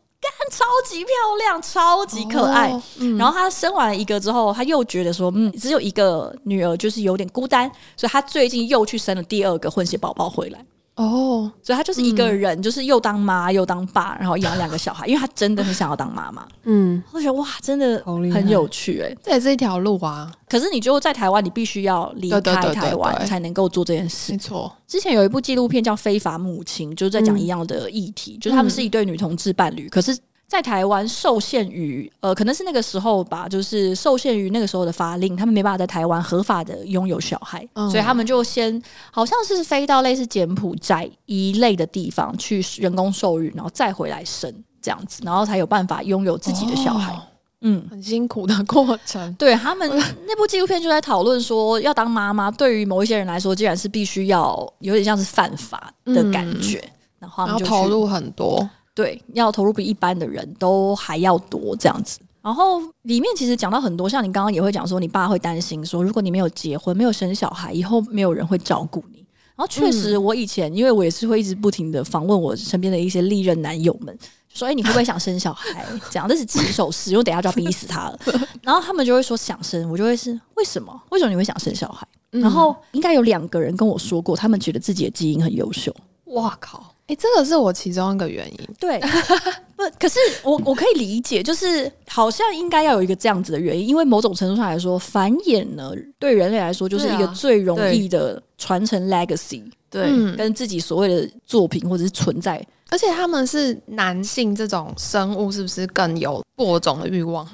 [0.43, 2.71] 干超级漂亮，超级可爱。
[2.71, 10.65] 哦嗯、然后她生完了一个之后，她又觉得说，嗯，只有一个女儿就是有点孤单，所以她最近又去生了第二个混血宝宝回来。
[10.95, 16.47] 哦，所以他就是一个人，嗯、就是又当妈又当爸，然后养两个小孩，因为他真的很想要当妈妈。
[16.65, 20.31] 嗯，我觉得哇，真的很有趣哎、欸，这也是一条路啊。
[20.47, 22.41] 可是你就在台湾，你必须要离开
[22.75, 24.33] 台湾才能够做这件事。
[24.33, 30.15] 没错，之前有一部纪录片叫《非法母亲》，就是在讲一样的议题，嗯、就是他们是一对女同志伴侣，嗯、可是。
[30.53, 47.15] 在台湾受限于呃，可能是那个时候吧，就是受限于那个时候的法令，他们没办法在台湾合法的拥有小孩，嗯、所以他们就先好像是飞到类似柬埔寨一类的地方去人工受孕，然后再回来生这样子，然后才有办法拥有自己的小孩。
[47.15, 47.23] 哦、
[47.63, 49.33] 嗯，很辛苦的过程。
[49.41, 49.89] 对他们
[50.27, 58.69] 那部纪录片就在讨论说，要当妈妈对于某一些人来说，竟然是必须要有点像是犯法的感觉，嗯、然后他们就投入很多。
[58.95, 62.19] 对，要投入比一般的人都还要多这样子。
[62.43, 69.25] 然后里面其实讲到很多，像你刚刚也会讲说，你爸会担心说，如果你没有结婚、没有生小孩，以后没有人会照顾你。
[69.55, 74.19] 然后确实，我以前、嗯、因为我也是会一直不停的访问我身边的一些历任男友们，
[74.49, 78.19] 说：“哎，你会不会想生小孩？”这样，这是起手式，因为等下就要逼死他了。
[78.63, 81.01] 然后他们就会说想生，我就会是为什么？
[81.11, 82.07] 为什么你会想生小孩？
[82.31, 85.95] 然后应该有两个人跟我说过，他们觉得自己的基因很优秀。
[86.25, 86.92] 哇靠！
[87.13, 88.59] 哎，这个是我其中一个原因。
[88.81, 88.99] 对，
[89.77, 102.65] 不，可是我我可以理解，就是好像应该要有一个这样子的原因，因为某种程度上来说，繁衍呢，对人类来说就是一个最容易的传承 legacy，对，跟自己所谓的作品或者是存在。
[102.91, 107.47] 而且他们是男性这种生物，是不是更有播种的欲望？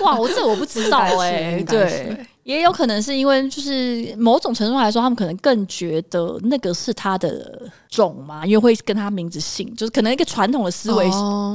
[0.00, 11.10] 哇，我这我不知道哎、欸，对，也有可能是因为就是某种程度来说，他们可能更觉得那个是他的种嘛，因为会跟他名字姓，就是可能一个传统的思维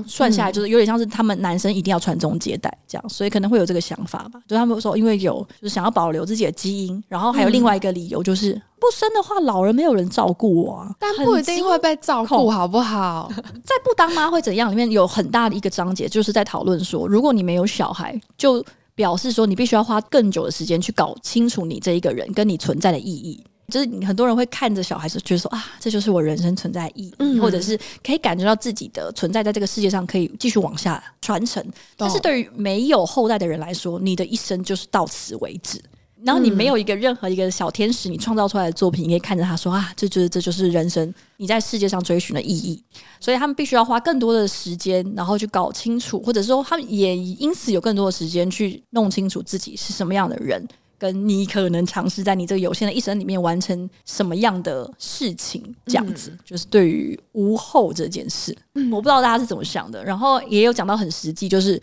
[0.05, 4.41] 算下来，就是有点像是他们男生一定要传宗接代这样，所以可能会有这个想法吧。
[4.45, 8.51] 就他们说，因为有就是想要保留自己的基因，然后还有另外一个理由就是。
[8.51, 13.31] 嗯不生的话，老人没有人照顾我啊，但不一定会被照顾，好不好？
[13.63, 14.71] 在不当妈会怎样？
[14.71, 18.65] 里面有很大的一个章节，就是在讨论说，如果你没有小孩，就
[19.01, 23.43] 表示说你必须要花更久的时间去搞清楚你这一个人跟你存在的意义。
[23.67, 27.75] 就是你很多人会看着小孩子，觉得说啊，这就是我人生存在意义，嗯、或者是
[28.05, 31.65] 可以感觉到自己的存在在这个世界上可以继续往下传承。
[31.97, 35.81] 但是对于没有后代的人来说，你的一生就是到此为止。
[36.24, 42.84] 然后你没有一个任何一个小天使，你创造出来的作品，你可以看着他说啊，这就是这就是人生，你在世界上追寻的意义。
[43.19, 50.67] 所以他们必须要花更多的时间，然后去搞清楚，或者说他们也因此有更多的时间去弄清楚自己是什么样的人，
[50.97, 55.63] 跟你可能尝试在你这个有限的一生里面完成什么样的事情。
[55.88, 60.03] 这样子、嗯、就是对于无后这件事，嗯、我不知道大家是怎么想的。
[60.03, 61.82] 然后也有讲到很实际，就是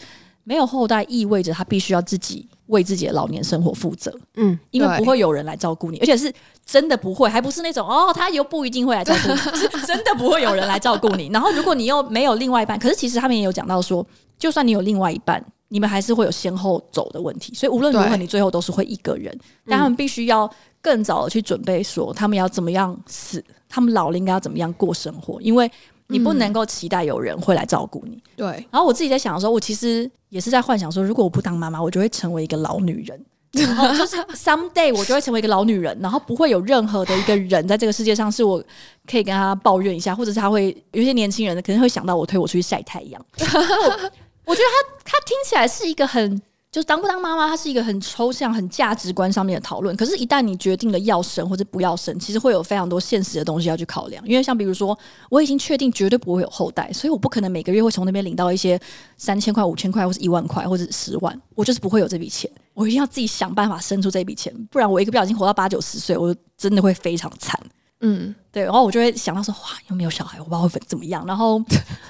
[0.48, 2.48] 没有后代意味着他必须要自己。
[2.68, 6.30] 为自己的老年生活负责，嗯，因为不会有人来照顾你，而且是
[6.66, 11.30] 真的不会，还不是那种哦，他又不一定会来照顾你， 是真的不会有人来照顾你。
[11.32, 14.06] 然后，如果你又没有另外一半，可是其实他们也有讲到说，
[14.38, 17.54] 就算你有另外一半，你们还是会有先后走的问题。
[17.54, 19.34] 所以无论如何，你最后都是会一个人。
[19.66, 20.46] 但他们必须要
[20.82, 25.70] 更早的去准备，说他们要怎么样死，他们老了应该要怎么样过生活，因为。
[26.08, 28.22] 你不能够期待有人会来照顾你。
[28.36, 28.46] 对。
[28.70, 33.24] 然后我自己在想的时候，我其实也是在幻想说，如果我不当妈妈，我就会成为一个老女人。
[33.52, 38.62] 然后就是 someday 我就会成为一个老女人，然后不会有任何的一个人在这个世界上是我
[39.10, 43.24] 可以跟他抱怨一下，或者是他会有些年轻人可能会想到我推我出去晒太阳。
[43.40, 44.10] 我
[44.44, 46.40] 我觉得他他听起来是一个很。
[46.70, 49.96] 就是当不当妈妈，它是一个很抽象、很价值观上面的讨论。
[49.96, 54.22] 可是，一旦你决定了要生或者不要生，其实会有非常多现实的东西要去考量。
[54.28, 54.96] 因为，像比如说，
[55.30, 58.78] 我已经确定绝对不会有后代，所以我不可能每个月会从那边领到一些
[59.16, 61.40] 三千块、五千块，或是一万块，或者十万。
[61.54, 67.58] 我就是不会有这笔钱，我一定要自己想办法生出这笔钱，不然我一个不小心活到八九十岁，我真的会非常惨。
[68.02, 68.62] 嗯，对。
[68.62, 70.38] 然后我就会想到说，哇，有没有小孩？
[70.38, 71.24] 我不知道会怎么样。
[71.26, 71.60] 然后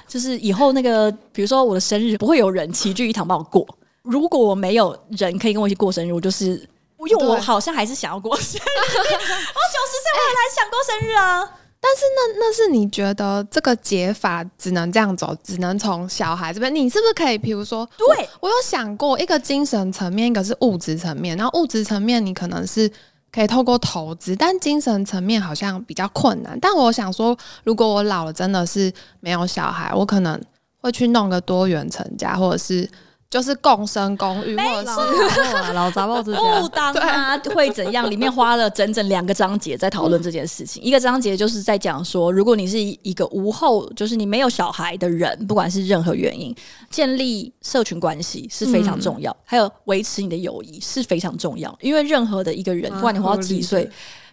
[0.05, 3.65] 就是以后那个，比如说我的生日，不会有人齐聚一堂帮我过。
[4.09, 6.67] 如果我没有人可以跟我一起过生日，我就是，
[7.07, 8.63] 因为我好像还是想要过生日。
[8.63, 11.39] 我九十岁我还来想过生日啊，
[11.79, 16.73] 但是那那是你觉得这个解法只能这样走，只能从小孩这边？
[16.73, 18.07] 你是不是可以，比如说，对
[18.41, 21.37] 我，我有想过一个精神层面，一个是物质层面。
[21.37, 22.91] 然后物质层面你可能是
[23.31, 26.57] 可以透过投资，但精神层面好像比较困难。
[26.59, 30.41] 但我想说，如果我老了真的是没有小孩，我可能
[30.81, 32.89] 会去弄个多元成家，或者是。
[33.29, 38.09] 就是共生公寓，或者是老杂报之家，不当啊会怎样？
[38.09, 40.81] 里面花了整整两个章节在讨论这件事情。
[40.81, 46.55] 一个章节就是在讲说，如果你是一个无后，就是你没有小孩的人，不管是任何原因，
[46.89, 51.77] 建立社群关系是非常重要，还有维持你的友谊是非常重要。
[51.81, 53.87] 因为任何的一个人，不管你活到几岁，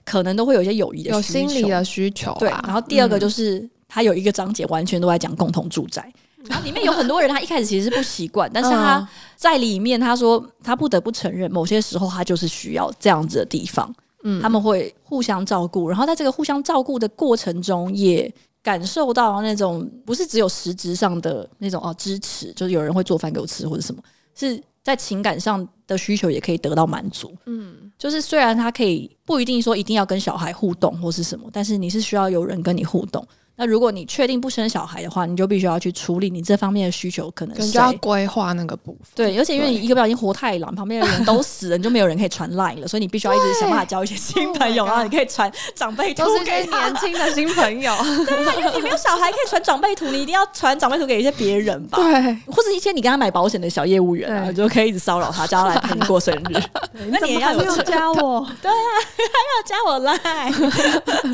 [0.07, 2.35] 可能都会有一些友谊的有心理的需求。
[2.41, 6.11] 对，然后第二个就是他有一个章节完全都在讲共同住宅。
[6.49, 13.95] 然后里面有很多人，他一开始其实是不习惯，但是他在里面，他说他不得不承认，某些时候他就是需要这样子的地方。
[14.25, 18.33] 嗯，他们会互相照顾，然后在这个互相照顾的过程中，也
[18.63, 24.03] 感受到那种不是只有实质上的那种哦支持，就是有人会做饭给我吃或者什么，
[24.35, 27.33] 是在情感上的需求也可以得到满足。
[27.45, 33.25] 嗯，就是虽然他可以不一定说一定要跟小孩互动或是什么，但是你是需要有人跟你互动。
[33.59, 39.09] 那如果你确定不生小孩的话，你就必须要去处理你这方面的需求，可能是就要规划那个部分。
[39.15, 47.97] 对，而且因为你一个不小心活太老，旁边的人都死了，你就没有人可以传 line 了，所以你必须要一直想办法交一些新朋友，然后你可以传长辈图给年轻的新朋友。
[48.27, 51.97] 对啊，因为你没有小孩可以传长辈图，你一定要传长辈图给一些别人吧？
[51.97, 56.63] 对，或者一些你跟他买保险的小业务员啊，就可以一直骚扰他，叫他来陪你过生日。
[57.09, 58.47] 那 你也要有加我？
[58.61, 58.85] 对啊，
[59.17, 61.33] 还要加我 line。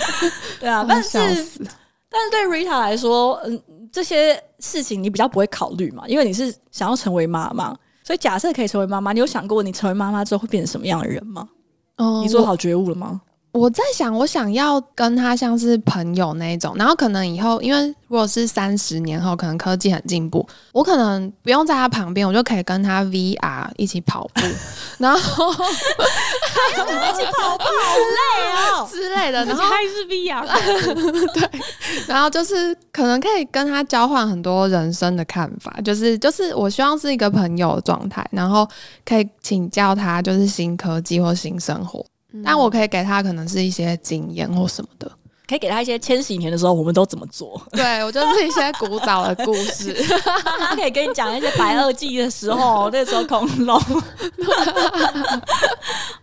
[0.61, 1.19] 对啊，但是。
[2.13, 3.61] 但是对 Rita 来说，嗯，
[3.91, 11.49] 这些事情你比较不会考虑嘛，因为你是想要成为妈妈，所以假设可以成为妈妈，你有想过你成为妈妈之后会变成什么样的人吗？
[11.97, 13.23] 哦，你做好觉悟了吗？
[13.53, 24.41] 我在想，我想要跟他像是朋友那一种，然后可能以后，因为如果是三十年后，可能科技很进步，我可能不用在他旁边，我就可以跟他 VR 一起跑步，
[24.97, 25.19] 然后
[25.53, 25.57] 一
[27.15, 30.47] 起跑步，好累哦之类的，然后还是 VR，
[31.35, 31.61] 对，
[32.09, 38.67] 然后就是可能可以跟他交换很多人生的看法，就是就是我希望是一个朋友的状态，然后
[39.05, 42.03] 可以请教他就是新科技或新生活。
[42.45, 45.11] 但我可以给他可能是一些经验或什么的，
[45.47, 47.61] 可以给他一些千禧年的时候我们都怎么做？
[47.73, 49.93] 对，我就是一些古早的故事，
[50.59, 53.81] 他可以跟你讲一些白垩纪的时候，那时候恐龙。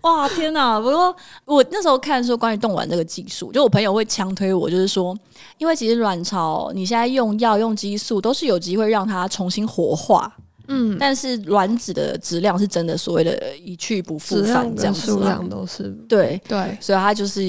[0.01, 0.79] 哇，天哪！
[0.79, 5.15] 不过我那时候看说关于冻卵这个技术，就我朋友会强推我，就是说，
[5.57, 10.31] 因为其实卵巢你现在用药用激素都是有机会让它重新活化。
[10.69, 17.41] 嗯，但是卵子的质量是真的所谓的一去不复返，这样子数量都是对对，所以他就是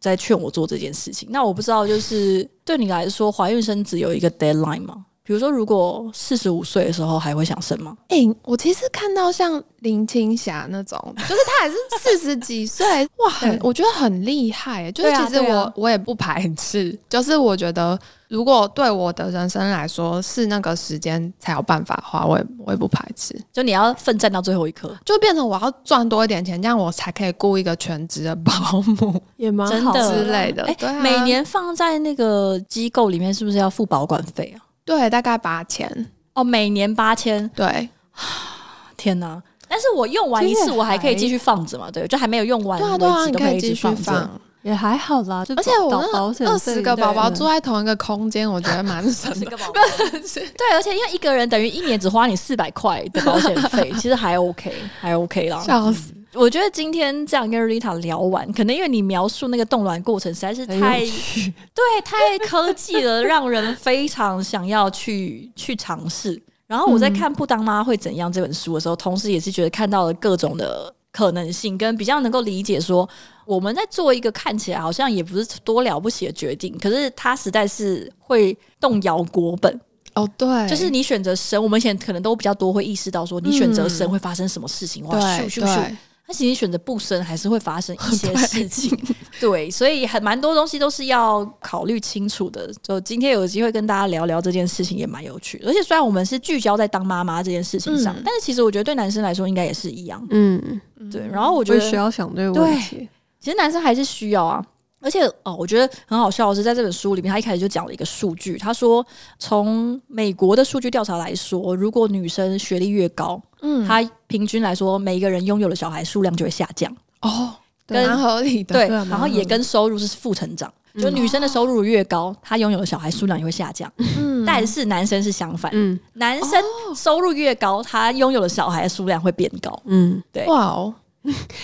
[0.00, 1.28] 在劝我做这件事情。
[1.30, 5.04] 那我不知道，就是对你来说，怀孕生子有一个 deadline 吗？
[5.24, 7.96] 比如说，如果四十五岁的时候还会想生吗？
[8.08, 12.84] 哎、欸，我其实看到像林青霞那种， 就是她还是四十几岁，
[13.24, 14.90] 哇，很我觉得很厉害。
[14.90, 17.96] 就是其实我、啊啊、我也不排斥，就是我觉得
[18.32, 23.38] 如果对我的人生来说是那个时间才有办法的话，我也我也不排斥。
[23.52, 30.64] 就你要奋战到最后一刻，就变成我要赚多一点钱，这样我才可以雇一个全职的保姆， 也蛮好之类的。
[30.78, 34.64] 对、啊，每年放在那个机构里面，是不是要付保管费啊？
[34.86, 37.46] 对，大概八千哦，每年八千。
[37.50, 37.86] 对，
[38.96, 39.42] 天哪！
[39.68, 41.90] 但是我用完一次，我还可以继续放着嘛？
[41.90, 45.44] 对，就还没有用完，对啊，对啊，你可以继续放，也还好啦。
[45.56, 49.46] 而且我二十个宝宝住在同一个空间，我觉得蛮省的。
[49.50, 55.60] 对，而且因为一个人等于一年只花你四百块的保险费， 其实还 OK，还 OK 啦。
[55.62, 56.14] 笑死！
[56.34, 66.42] 我觉得今天这样跟 Rita 聊完，可能因为你描述那个冻卵过程实在是太对，太科技了，让人非常想要去去尝试。
[66.66, 73.06] 然后我在看《不当妈会怎样》这本书的时候，同时也是觉得看到了各种的可能性，跟比较能够理解说
[73.54, 79.80] 我们在做一个看起来好像也不是多了不起的决定，可是它实在是会动摇国本
[80.14, 80.28] 哦。
[80.38, 85.04] 对，就是你选择生，我们以前可能都比较多会意识到说，你选择生会发生什么事情。
[85.06, 85.96] 哇，咻咻咻！
[86.24, 88.96] 但其实选择不生，还是会发生一些事情。
[89.40, 92.72] 对，对，所以很蛮多东西都是要考虑清楚的。
[92.80, 95.68] 就今天有机会跟大家聊聊这件事情，也蛮有趣的。
[95.68, 100.24] 而且虽然我们是聚焦在当妈妈这件事情上，嗯，但是其实我觉得对男生来说应该也是一样。
[100.30, 100.80] 嗯，
[101.10, 101.26] 对。
[101.26, 103.08] 然后我觉得需要想对问题。
[103.42, 104.64] 对，其实男生还是需要啊。
[105.04, 108.56] 而且哦，我觉得很好笑的是，在这本书里面，他一开始就讲了一个数据。
[108.56, 109.04] 他说，
[109.36, 116.96] 从美国的数据调查来说，如果女生学历越高，嗯，她平均来说，每一个人拥有的小孩数量就会下降。
[117.22, 117.52] 哦，
[117.88, 118.74] 蛮合理的。
[118.74, 120.72] 对，然后也跟收入是负成长。
[120.96, 123.92] 就女生的收入越高，她拥有的小孩数量也会下降。
[123.96, 126.62] 嗯，但是男生是相反，嗯，男生
[126.94, 129.82] 收入越高，他拥有的小孩数量会变高。
[129.86, 130.94] 嗯，对，哇哦。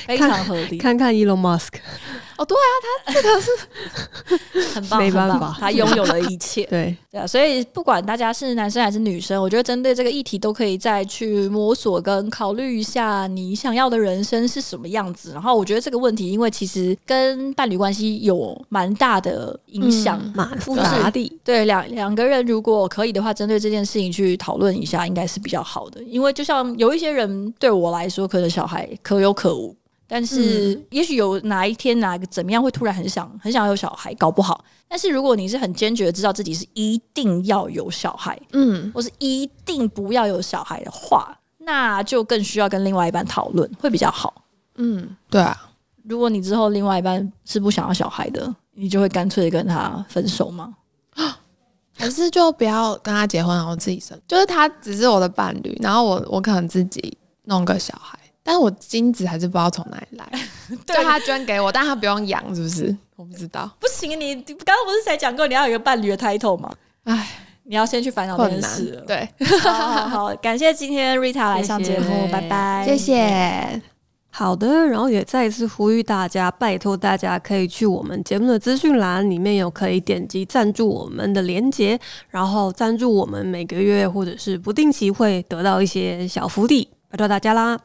[0.07, 1.75] 非常合理，看看 Elon Musk，
[2.39, 2.71] 哦，对啊，
[3.05, 3.51] 他这个是
[4.75, 15.33] 很棒，没办法，他拥有了一切，对对啊，所以不管大家是男生还是女生，我觉得针对这个议题都可以再去摸索跟考虑一下，你想要的人生是什么样子。
[15.33, 21.41] 然后我觉得这个问题，因为其实跟伴侣关系有蛮大的影响，蛮复杂的。
[21.43, 26.01] 对，两两个人如果可以的话，针对这件事情去讨论一下，应该是比较好的。
[26.05, 29.49] 因为就像有一些人对我来说，可能小孩可有可。
[30.11, 34.65] 但是，也许有哪一天哪个怎么样会突然很想很想要有小孩，搞不好。
[34.89, 44.43] 但是如果你是很坚决的知道自己是一定要有小孩，嗯，或是一定不要有小孩的话，那就更需要跟另外一半讨论，会比较好。
[44.77, 45.71] 嗯，对啊。
[46.05, 50.75] 如果你之后另外一半是不想要小孩的，你就会干脆跟他分手吗？
[51.95, 54.19] 还是就不要跟他结婚，然后自己生？
[54.27, 58.19] 就是他只是我的伴侣，然后我我可能自己弄个小孩。
[58.51, 60.27] 但我精子还是不知道从哪里来，
[60.87, 62.97] 对他捐给我，但他不用养，是不是？
[63.15, 63.71] 我不知道。
[63.79, 66.73] 不行，你刚刚不是才讲过你要有一个伴侣的 title 吗？
[67.05, 67.29] 哎，
[67.65, 69.03] 你要先去烦恼这件事了。
[69.03, 69.29] 对，
[69.61, 73.83] 好，好，好，感谢今天 Rita 来上节目，拜拜，谢谢。
[74.31, 87.79] 好的，然后也再一次呼吁大家，拜托大家可以去我们节目的资讯栏里面有可以点击赞助我们的连结，然后赞助我们每个月或者是不定期会得到一些小福利，拜托大家啦。